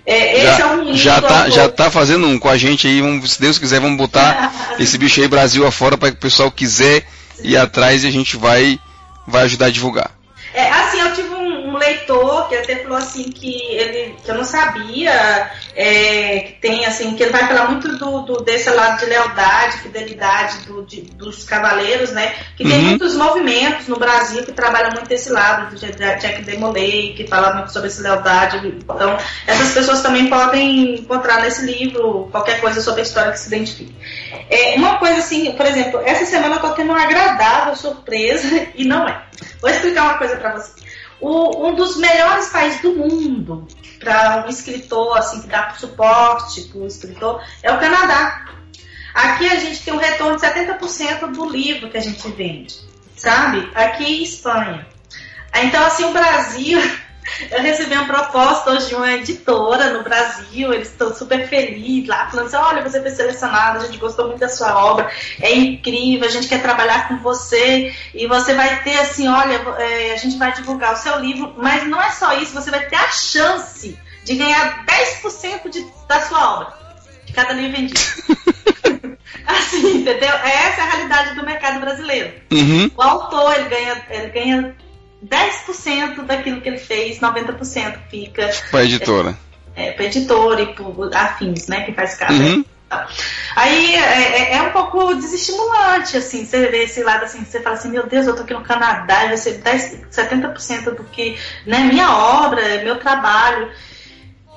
[0.04, 3.32] É, já, é um já, tá, já tá fazendo um com a gente aí, vamos,
[3.32, 7.06] se Deus quiser, vamos botar esse bicho aí Brasil afora para que o pessoal quiser
[7.42, 8.78] ir atrás e a gente vai,
[9.28, 10.10] vai ajudar a divulgar.
[10.54, 11.27] É, assim, eu tive
[11.88, 17.14] leitor que até falou assim que ele que eu não sabia é, que tem assim
[17.14, 21.44] que ele vai falar muito do, do desse lado de lealdade, fidelidade do, de, dos
[21.44, 22.34] cavaleiros, né?
[22.56, 22.84] Que tem uhum.
[22.90, 27.72] muitos movimentos no Brasil que trabalham muito esse lado do Jack Demolay, que fala muito
[27.72, 28.66] sobre essa lealdade.
[28.66, 29.16] Então,
[29.46, 33.94] essas pessoas também podem encontrar nesse livro qualquer coisa sobre a história que se identifique.
[34.50, 38.84] É, uma coisa assim, por exemplo, essa semana eu tô tendo uma agradável surpresa e
[38.84, 39.22] não é.
[39.60, 40.87] Vou explicar uma coisa para você.
[41.20, 43.66] O, um dos melhores países do mundo
[43.98, 48.46] para um escritor, assim, que dá suporte para o escritor, é o Canadá.
[49.14, 52.76] Aqui a gente tem um retorno de 70% do livro que a gente vende,
[53.16, 53.68] sabe?
[53.74, 54.86] Aqui em Espanha.
[55.54, 56.78] Então, assim, o Brasil
[57.50, 62.28] eu recebi uma proposta hoje de uma editora no Brasil, eles estão super felizes lá,
[62.28, 65.10] falando assim, olha, você foi selecionada, a gente gostou muito da sua obra,
[65.40, 70.12] é incrível, a gente quer trabalhar com você, e você vai ter assim, olha, é,
[70.12, 72.96] a gente vai divulgar o seu livro, mas não é só isso, você vai ter
[72.96, 76.74] a chance de ganhar 10% de, da sua obra,
[77.24, 78.00] de cada livro vendido.
[79.48, 80.28] assim, entendeu?
[80.28, 82.32] Essa é a realidade do mercado brasileiro.
[82.52, 82.90] Uhum.
[82.96, 84.76] O autor, ele ganha, ele ganha
[85.24, 88.50] 10% daquilo que ele fez, 90% fica.
[88.70, 89.38] Para a editora.
[89.74, 91.82] É, é para editora e por afins, né?
[91.82, 92.32] Que faz cada.
[92.32, 92.64] Uhum.
[93.54, 97.76] Aí é, é, é, um pouco desestimulante, assim, você vê esse lado assim, você fala
[97.76, 101.80] assim, meu Deus, eu tô aqui no Canadá, eu recebo 10, 70% do que, né,
[101.80, 103.70] minha obra, meu trabalho.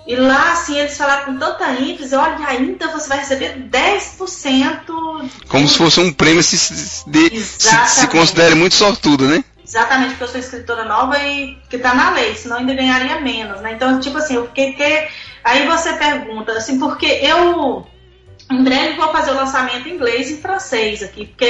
[0.07, 5.29] E lá, assim, eles falaram com tanta ênfase, olha, ainda você vai receber 10%.
[5.47, 9.43] Como se fosse um prêmio se, de, se, se considere muito sortudo, né?
[9.71, 13.61] Exatamente porque eu sou escritora nova e que tá na lei, senão ainda ganharia menos,
[13.61, 13.71] né?
[13.71, 15.07] Então, tipo assim, eu fiquei que.
[15.45, 17.87] Aí você pergunta, assim, porque eu
[18.51, 21.25] em breve vou fazer o lançamento em inglês e em francês aqui.
[21.25, 21.45] Porque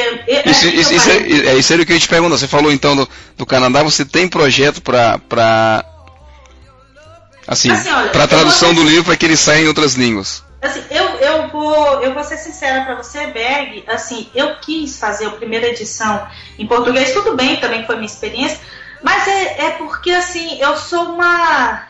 [0.46, 2.38] isso, isso, isso, é, é, isso era o que eu ia te perguntar.
[2.38, 5.18] Você falou então do, do Canadá, você tem projeto para.
[5.18, 5.84] Pra,
[7.48, 10.44] assim, assim para tradução do livro para que ele saia em outras línguas?
[10.62, 13.84] Assim, eu, eu, vou, eu vou ser sincera para você, Berg.
[13.88, 16.28] Assim, eu quis fazer a primeira edição
[16.60, 18.60] em português, tudo bem, também foi minha experiência,
[19.02, 21.88] mas é, é porque, assim, eu sou uma.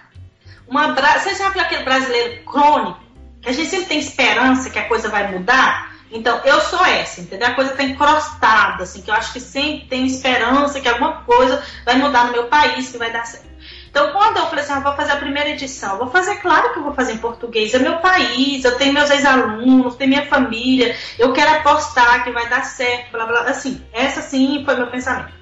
[0.68, 3.02] uma você já viu aquele brasileiro crônico?
[3.42, 5.92] Que a gente sempre tem esperança que a coisa vai mudar?
[6.10, 7.48] Então, eu sou essa, entendeu?
[7.48, 11.64] A coisa está encrostada, assim, que eu acho que sempre tem esperança que alguma coisa
[11.86, 13.51] vai mudar no meu país, que vai dar certo.
[13.92, 16.80] Então, quando eu falei assim, ah, vou fazer a primeira edição, vou fazer, claro que
[16.80, 20.96] eu vou fazer em português, é meu país, eu tenho meus ex-alunos, tenho minha família,
[21.20, 23.42] eu quero apostar que vai dar certo, blá blá.
[23.42, 25.34] Assim, essa sim foi meu pensamento.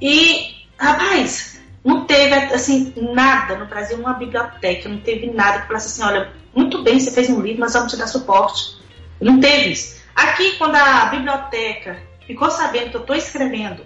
[0.00, 5.88] E, rapaz, não teve, assim, nada no Brasil, uma biblioteca, não teve nada que falasse
[5.88, 8.78] assim, olha, muito bem, você fez um livro, mas vamos te dar suporte.
[9.20, 10.00] Não teve isso.
[10.14, 13.84] Aqui, quando a biblioteca ficou sabendo que eu estou escrevendo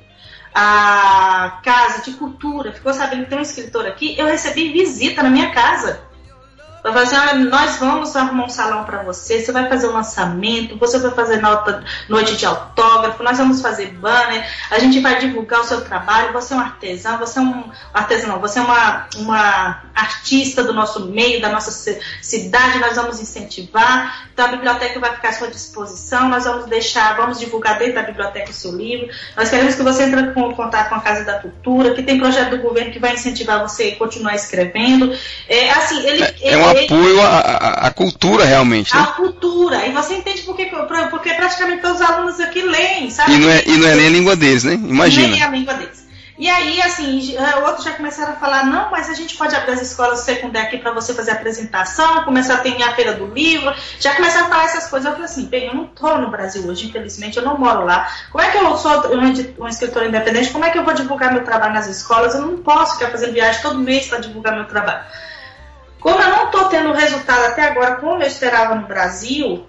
[0.54, 5.30] a Casa de Cultura ficou sabendo que tem um escritor aqui, eu recebi visita na
[5.30, 6.11] minha casa.
[6.82, 10.76] Vai fazer, olha, nós vamos arrumar um salão para você, você vai fazer um lançamento,
[10.76, 15.60] você vai fazer nota, noite de autógrafo, nós vamos fazer banner, a gente vai divulgar
[15.60, 19.82] o seu trabalho, você é um artesão, você é um artesão, você é uma, uma
[19.94, 21.70] artista do nosso meio, da nossa
[22.20, 27.16] cidade, nós vamos incentivar, então a biblioteca vai ficar à sua disposição, nós vamos deixar,
[27.16, 30.88] vamos divulgar dentro da biblioteca o seu livro, nós queremos que você entre em contato
[30.88, 33.96] com a Casa da Cultura, que tem projeto do governo que vai incentivar você a
[33.96, 35.16] continuar escrevendo.
[35.48, 38.94] É, assim, ele, é, é ele, apoio à, cultura realmente.
[38.94, 39.00] Né?
[39.00, 39.86] A cultura.
[39.86, 40.70] E você entende porque,
[41.10, 43.34] porque praticamente todos os alunos aqui leem, sabe?
[43.34, 44.74] E não é, e não é nem a língua deles, né?
[44.74, 45.28] Imagina.
[45.28, 46.02] Nem a língua deles.
[46.38, 49.82] E aí, assim, outros já começaram a falar, não, mas a gente pode abrir as
[49.82, 54.16] escolas secundárias aqui para você fazer apresentação, começar a ter a feira do livro, já
[54.16, 55.06] começaram a falar essas coisas.
[55.06, 58.10] Eu falei assim, bem, eu não estou no Brasil hoje, infelizmente, eu não moro lá.
[58.30, 61.32] Como é que eu sou um, um escritor independente, como é que eu vou divulgar
[61.32, 62.34] meu trabalho nas escolas?
[62.34, 65.04] Eu não posso ficar fazendo viagem todo mês para divulgar meu trabalho.
[66.02, 69.64] Como eu não estou tendo resultado até agora como eu esperava no Brasil,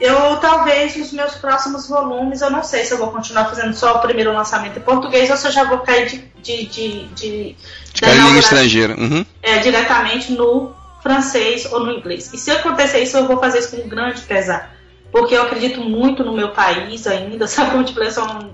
[0.00, 3.96] eu talvez nos meus próximos volumes, eu não sei se eu vou continuar fazendo só
[3.96, 6.18] o primeiro lançamento em português ou se eu já vou cair de.
[6.42, 7.56] de, de, de,
[7.94, 8.94] de língua estrangeira.
[8.98, 9.24] Uhum.
[9.42, 10.72] É, diretamente no
[11.02, 12.30] francês ou no inglês.
[12.32, 14.74] E se acontecer isso, eu vou fazer isso com grande pesar.
[15.10, 18.50] Porque eu acredito muito no meu país ainda, sabe como tipo, eu sou, uma,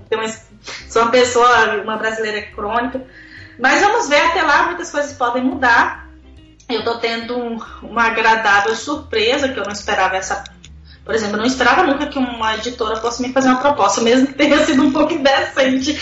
[0.89, 3.01] sou uma pessoa, uma brasileira crônica.
[3.59, 6.04] Mas vamos ver, até lá muitas coisas podem mudar.
[6.67, 10.43] Eu estou tendo um, uma agradável surpresa, que eu não esperava essa
[11.05, 14.25] por exemplo, eu não esperava nunca que uma editora fosse me fazer uma proposta, mesmo
[14.25, 16.01] que tenha sido um pouco indecente.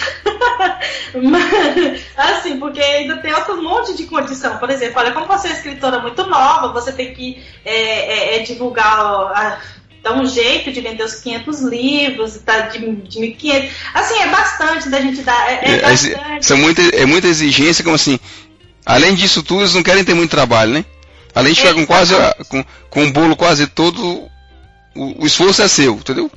[1.14, 4.58] Mas, assim, porque ainda tem outro monte de condição.
[4.58, 8.40] Por exemplo, olha, como você é escritora muito nova, você tem que é, é, é
[8.44, 9.60] divulgar, a,
[10.02, 13.70] dar um jeito de vender os 500 livros, tá, de, de 1.500.
[13.94, 15.52] Assim, é bastante da gente dar.
[15.52, 16.46] É, é, é bastante.
[16.46, 18.18] São muita, é muita exigência, como assim.
[18.86, 20.86] Além disso tudo, eles não querem ter muito trabalho, né?
[21.34, 22.14] Além de ficar com quase
[22.50, 24.30] com, com o bolo quase todo
[24.96, 26.30] o, o esforço é seu, entendeu?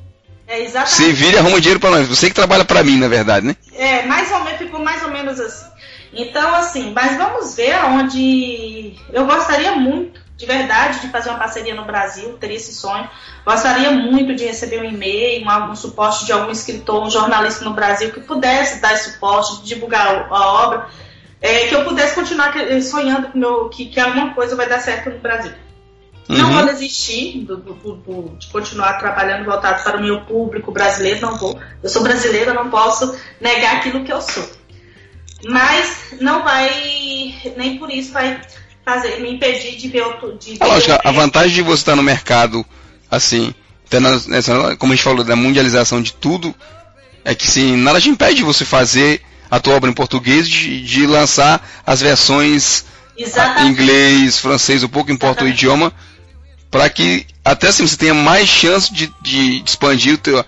[0.47, 0.95] É, exatamente.
[0.95, 2.09] Se vira e arruma dinheiro para nós.
[2.09, 3.57] Você que trabalha para mim, na verdade, né?
[3.75, 5.67] É, mais ou menos, ficou mais ou menos assim.
[6.13, 8.95] Então, assim, mas vamos ver aonde.
[9.13, 13.09] Eu gostaria muito, de verdade, de fazer uma parceria no Brasil, teria esse sonho.
[13.45, 17.75] Gostaria muito de receber um e-mail, um, um suporte de algum escritor, um jornalista no
[17.75, 20.89] Brasil que pudesse dar esse suporte, divulgar a obra,
[21.47, 25.11] é, que eu pudesse continuar sonhando que, meu, que, que alguma coisa vai dar certo
[25.11, 25.53] no Brasil.
[26.29, 26.57] Não uhum.
[26.57, 31.39] vou desistir do, do, do, de continuar trabalhando voltado para o meu público brasileiro, não
[31.39, 31.59] vou.
[31.83, 34.45] Eu sou brasileira, não posso negar aquilo que eu sou.
[35.45, 36.69] Mas não vai,
[37.57, 38.41] nem por isso vai
[38.85, 40.37] fazer, me impedir de ver outro.
[40.37, 42.67] De ver lógico, a vantagem de você estar no mercado,
[43.09, 43.55] assim,
[44.79, 46.53] como a gente falou, da mundialização de tudo,
[47.25, 50.83] é que sim, nada te impede de você fazer a tua obra em português, de,
[50.83, 52.85] de lançar as versões
[53.17, 55.55] em inglês, francês, um pouco importa Exatamente.
[55.55, 55.93] o idioma
[56.71, 60.45] para que até assim você tenha mais chance de, de expandir o teu,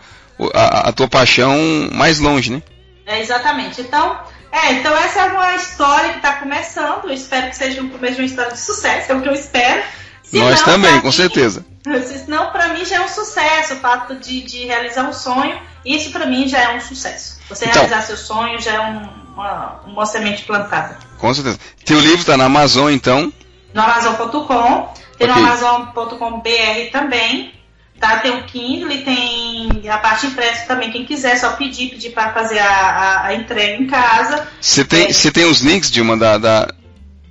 [0.54, 1.56] a, a, tua paixão
[1.92, 2.62] mais longe, né?
[3.06, 3.80] É, exatamente.
[3.80, 4.18] Então,
[4.52, 7.04] é, então essa é uma história que está começando.
[7.04, 9.34] Eu espero que seja um começo de uma história de sucesso, é o que eu
[9.34, 9.82] espero.
[10.22, 11.64] Se Nós não, também, com mim, certeza.
[12.24, 15.58] Senão, para mim já é um sucesso o fato de, de realizar um sonho.
[15.84, 17.37] Isso para mim já é um sucesso.
[17.48, 20.98] Você então, realizar seu sonho já é um, uma, uma semente plantada.
[21.18, 21.58] Com certeza.
[21.84, 23.32] Teu livro está na Amazon, então?
[23.72, 24.94] No Amazon.com.
[25.16, 25.42] Tem okay.
[25.42, 27.52] no Amazon.com.br também.
[27.98, 28.18] Tá?
[28.18, 30.90] Tem o Kindle e tem a parte impressa também.
[30.92, 34.46] Quem quiser, só pedir, pedir para fazer a, a, a, entrega em casa.
[34.60, 35.30] Você tem, é.
[35.30, 36.38] tem os links, de da.
[36.38, 36.68] da...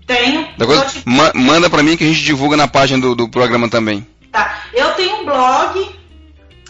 [0.06, 0.48] Tenho.
[0.58, 0.86] Da coisa?
[0.86, 1.04] Te...
[1.06, 4.06] Ma manda para mim que a gente divulga na página do, do programa também.
[4.32, 4.60] Tá.
[4.74, 5.97] Eu tenho um blog.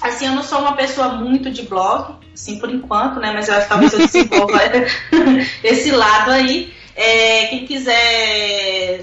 [0.07, 3.31] Assim, eu não sou uma pessoa muito de blog, assim, por enquanto, né?
[3.33, 4.59] Mas eu acho que talvez eu desenvolva
[5.63, 6.73] esse lado aí.
[6.95, 9.01] É, quem quiser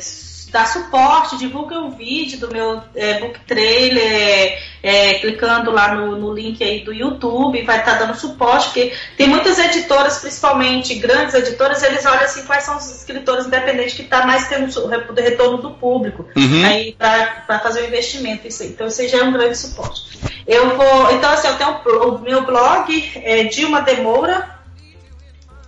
[0.50, 6.34] dar suporte, divulga o vídeo do meu é, book trailer, é, clicando lá no, no,
[6.34, 11.34] link aí do YouTube, vai estar tá dando suporte, porque tem muitas editoras, principalmente grandes
[11.34, 14.88] editoras, eles olham assim quais são os escritores independentes que estão tá mais tendo o
[15.14, 16.66] retorno do público uhum.
[16.66, 18.46] aí para fazer o investimento.
[18.46, 18.68] Isso aí.
[18.68, 20.18] Então isso aí já é um grande suporte.
[20.46, 21.10] Eu vou.
[21.12, 24.50] Então, assim, eu tenho o meu blog, é Dilma Demora,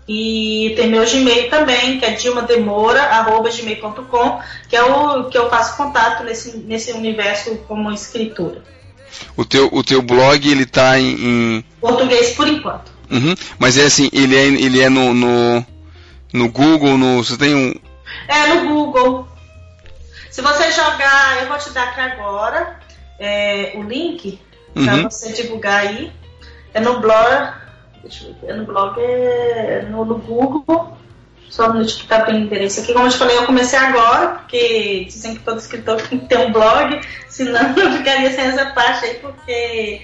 [0.07, 6.23] e tem meu Gmail também, que é dilmademora.gmail.com, que é o que eu faço contato
[6.23, 8.76] nesse, nesse universo como escritora.
[9.37, 11.65] O teu, o teu blog, ele tá em, em...
[11.81, 12.93] Português por enquanto.
[13.11, 13.35] Uhum.
[13.59, 15.67] Mas é assim, ele é, ele é no, no,
[16.33, 17.75] no Google, no, você tem um...
[18.29, 19.29] É, no Google.
[20.31, 22.79] Se você jogar, eu vou te dar aqui agora
[23.19, 24.39] é, o link
[24.75, 25.03] para uhum.
[25.05, 26.13] você divulgar aí.
[26.75, 27.55] É no blog
[28.07, 28.55] Deixa eu ver.
[28.55, 30.97] No blog é no, no Google.
[31.49, 32.93] Só um minuto que tá bem endereço aqui.
[32.93, 36.39] Como eu te falei, eu comecei agora, porque dizem que todo escritor tem que ter
[36.39, 40.03] um blog, senão eu ficaria sem essa parte aí, porque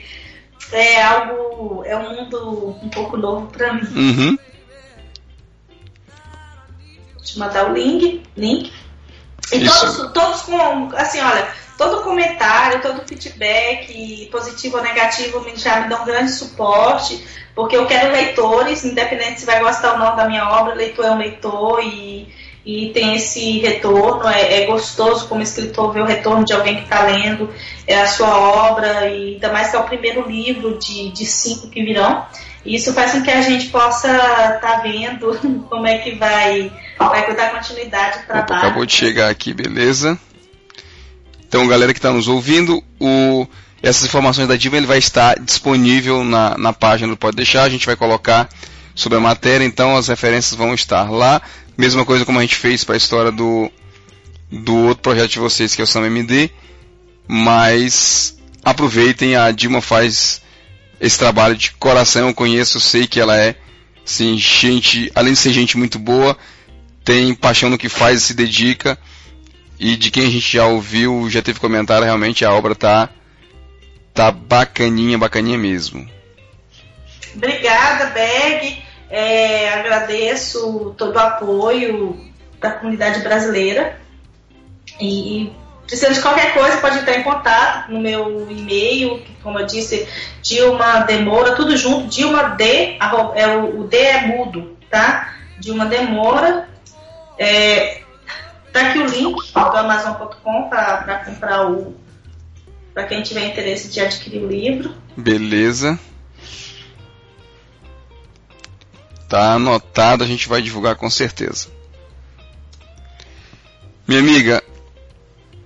[0.72, 3.82] é algo, é um mundo um pouco novo para mim.
[3.94, 4.38] Uhum.
[7.14, 8.22] Vou te mandar o link.
[8.36, 8.72] link.
[9.52, 9.80] E Isso.
[9.80, 11.46] todos, todos com, assim, olha,
[11.82, 17.24] todo comentário, todo feedback, positivo ou negativo, me- já me dão um grande suporte,
[17.54, 21.10] porque eu quero leitores, independente se vai gostar ou não da minha obra, leitor é
[21.10, 22.28] um leitor e,
[22.64, 26.84] e tem esse retorno, é, é gostoso como escritor ver o retorno de alguém que
[26.84, 27.52] está lendo
[27.86, 31.68] é a sua obra, e ainda mais que é o primeiro livro de, de cinco
[31.68, 32.24] que virão.
[32.64, 34.06] E isso faz com que a gente possa
[34.54, 35.36] estar vendo
[35.68, 38.54] como é que vai, vai dar continuidade ao trabalho.
[38.66, 40.16] acabou de chegar aqui, beleza?
[41.52, 43.46] Então, galera que está nos ouvindo, o-
[43.82, 47.64] essas informações da Diva ele vai estar disponível na, na página do Pode Deixar.
[47.64, 48.48] A gente vai colocar
[48.94, 51.42] sobre a matéria, então as referências vão estar lá.
[51.76, 53.70] Mesma coisa como a gente fez para a história do,
[54.50, 56.50] do outro projeto de vocês, que é o SamMD.
[57.28, 58.34] Mas
[58.64, 60.40] aproveitem, a Dilma faz
[60.98, 63.56] esse trabalho de coração, eu conheço, eu sei que ela é,
[64.06, 66.34] sim, gente, além de ser gente muito boa,
[67.04, 68.98] tem paixão no que faz e se dedica.
[69.82, 73.08] E de quem a gente já ouviu, já teve comentário, realmente a obra tá
[74.14, 76.08] tá bacaninha, bacaninha mesmo.
[77.34, 78.80] Obrigada, Berg.
[79.10, 82.16] É, agradeço todo o apoio
[82.60, 83.98] da comunidade brasileira.
[85.00, 85.52] E
[85.84, 90.06] precisando de qualquer coisa, pode entrar em contato no meu e-mail, que, como eu disse,
[90.42, 92.98] Dilma Demora, tudo junto, Dilma D,
[93.34, 95.34] é, o, o D é mudo, tá?
[95.58, 96.68] Dilma Demora.
[97.36, 98.01] É,
[98.72, 101.94] tá aqui o link do Amazon.com para comprar o.
[102.94, 104.94] para quem tiver interesse de adquirir o livro.
[105.16, 105.98] Beleza.
[109.28, 111.68] Tá anotado, a gente vai divulgar com certeza.
[114.06, 114.62] Minha amiga,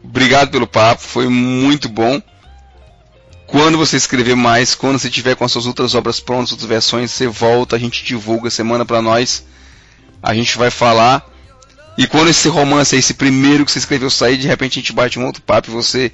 [0.04, 2.22] obrigado pelo papo, foi muito bom.
[3.46, 7.10] Quando você escrever mais, quando você tiver com as suas outras obras prontas, outras versões,
[7.10, 9.44] você volta, a gente divulga, você manda pra nós.
[10.22, 11.28] A gente vai falar.
[11.98, 15.18] E quando esse romance, esse primeiro que você escreveu sair, de repente a gente bate
[15.18, 16.12] um outro papo e você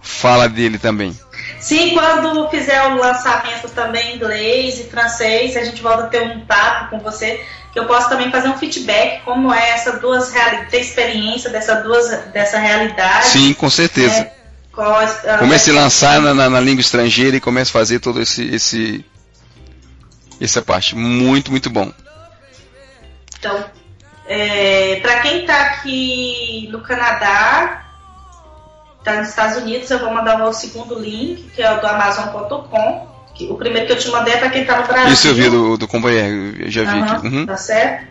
[0.00, 1.18] fala dele também.
[1.60, 6.22] Sim, quando fizer o lançamento também em inglês e francês, a gente volta a ter
[6.22, 10.32] um papo com você, que eu posso também fazer um feedback, como é essa duas
[10.32, 13.26] realidades, ter experiência dessa duas dessa realidade.
[13.26, 14.20] Sim, com certeza.
[14.20, 14.30] né?
[14.72, 18.20] Qual a- Comece a lançar na, na- na língua estrangeira e comece a fazer todo
[18.20, 19.04] esse, esse
[20.40, 20.94] essa parte.
[20.94, 21.90] Muito, muito bom.
[23.38, 23.64] Então,
[24.28, 27.84] é, para quem está aqui no Canadá,
[28.98, 33.16] está nos Estados Unidos, eu vou mandar o segundo link, que é o do Amazon.com.
[33.50, 35.12] O primeiro que eu te mandei é para quem está no Brasil.
[35.12, 37.26] Isso eu vi do, do companheiro, eu já vi aqui.
[37.26, 37.46] Uhum.
[37.46, 38.06] Tá certo?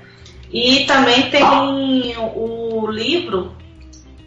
[0.51, 1.43] E também tem
[2.17, 3.53] o livro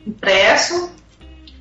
[0.07, 0.91] impresso,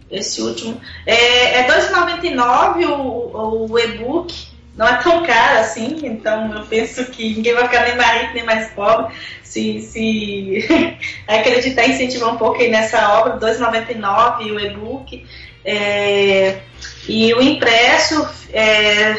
[0.09, 0.82] esse último.
[1.05, 4.57] É, é R$ 2,99 o, o e-book.
[4.78, 8.34] Não é tão caro assim, então eu penso que ninguém vai ficar nem mais rico
[8.36, 9.11] nem mais pobre
[9.41, 10.67] se, se
[11.28, 15.25] acreditar e incentivar um pouco aí nessa obra, R$ 2,99 o e-book.
[15.65, 16.59] É,
[17.07, 19.17] e o impresso é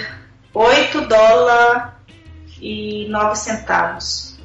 [0.54, 1.92] 8 dólares
[2.62, 4.38] e 9 centavos.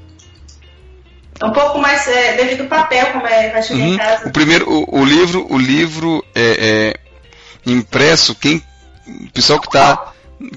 [1.39, 3.93] É um pouco mais é, devido ao papel, como é, vai chegar Uhum.
[3.93, 4.27] em casa.
[4.29, 6.93] O primeiro, o, o livro, o livro é,
[7.65, 8.35] é impresso.
[8.35, 8.63] Quem,
[9.07, 10.12] o pessoal que está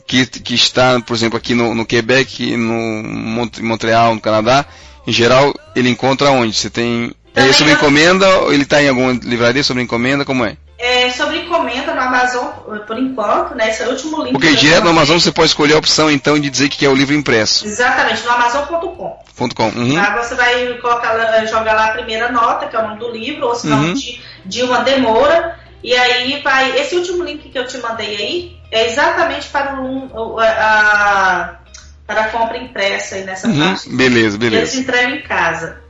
[0.07, 4.65] que, que está, por exemplo, aqui no, no Quebec, no Mont- Montreal, no Canadá,
[5.07, 6.55] em geral, ele encontra onde?
[6.57, 10.25] Você tem é Também sobre não- encomenda ou ele está em alguma livraria sobre encomenda?
[10.25, 10.57] Como é?
[10.79, 12.47] É, sobre encomenda no Amazon,
[12.87, 13.71] por enquanto, né?
[13.71, 14.91] Esse é o último que eu direto no.
[14.91, 17.67] Amazon você pode escolher a opção então de dizer que é o livro impresso.
[17.67, 19.17] Exatamente, no Amazon.com.
[19.55, 19.69] .com.
[19.69, 19.95] Uhum.
[19.95, 20.23] Tá?
[20.23, 23.55] Você vai colocar, jogar lá a primeira nota, que é o nome do livro, ou
[23.55, 23.95] se não, Uhum.
[23.95, 25.59] de, de uma demora.
[25.87, 26.79] E aí vai.
[26.81, 31.59] Esse último link que eu te mandei aí é exatamente para o, a,
[32.05, 33.61] para a compra impressa aí nessa Uhum.
[33.69, 33.89] parte.
[33.91, 34.81] Beleza, E eles beleza.
[34.81, 35.81] entregam em casa.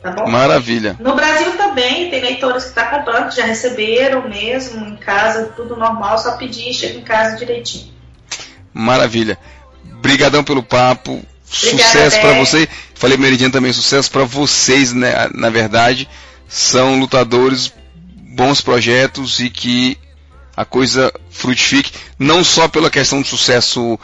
[0.00, 0.28] Tá bom?
[0.28, 0.96] Maravilha.
[1.00, 5.76] No Brasil também tem leitores que estão comprando, que já receberam mesmo em casa, tudo
[5.76, 7.92] normal, só pedir, chega em casa direitinho.
[8.72, 9.36] Maravilha.
[10.00, 11.12] Brigadão pelo papo.
[11.12, 12.68] Obrigada, sucesso para você.
[12.94, 15.28] Falei Meridiano também, sucesso para vocês, né?
[15.34, 16.08] Na verdade,
[16.46, 17.72] são lutadores,
[18.34, 19.96] bons projetos e que
[20.56, 23.98] a coisa frutifique, não só pela questão de sucesso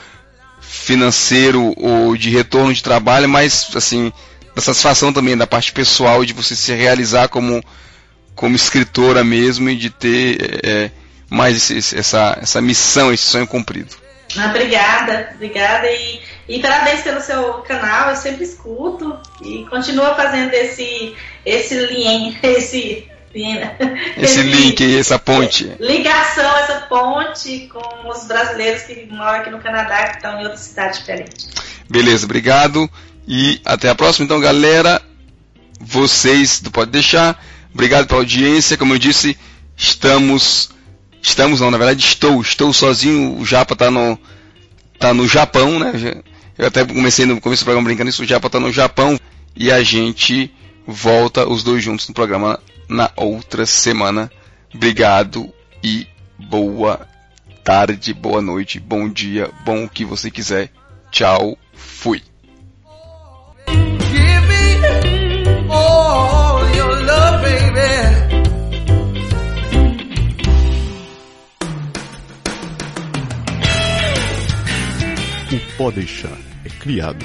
[0.61, 4.13] financeiro ou de retorno de trabalho, mas assim,
[4.55, 7.63] da satisfação também da parte pessoal de você se realizar como
[8.35, 10.91] como escritora mesmo e de ter é,
[11.29, 13.95] mais esse- essa, essa missão, esse sonho cumprido.
[14.39, 20.55] Ah, obrigada, obrigada e, e parabéns pelo seu canal, eu sempre escuto e continua fazendo
[20.55, 21.15] esse
[21.45, 25.71] esse link, esse esse link, essa ponte.
[25.79, 30.57] Ligação, essa ponte com os brasileiros que moram aqui no Canadá, que estão em outra
[30.57, 31.49] cidade diferente.
[31.89, 32.91] Beleza, obrigado.
[33.29, 34.25] E até a próxima.
[34.25, 35.01] Então, galera,
[35.81, 37.41] vocês do Pode Deixar,
[37.73, 38.77] obrigado pela audiência.
[38.77, 39.39] Como eu disse,
[39.77, 40.71] estamos.
[41.23, 42.41] Estamos, não, na verdade estou.
[42.41, 43.37] Estou sozinho.
[43.39, 44.19] O Japa está no,
[44.99, 46.23] tá no Japão, né?
[46.59, 48.23] Eu até comecei no começo do programa brincando isso.
[48.23, 49.19] O Japa está no Japão.
[49.55, 50.51] E a gente
[50.87, 52.59] volta os dois juntos no programa
[52.91, 54.31] na outra semana.
[54.75, 55.51] Obrigado
[55.83, 57.07] e boa
[57.65, 60.71] tarde, boa noite, bom dia, bom o que você quiser.
[61.11, 62.23] Tchau, fui.
[75.53, 77.25] O Pode Deixar é criado,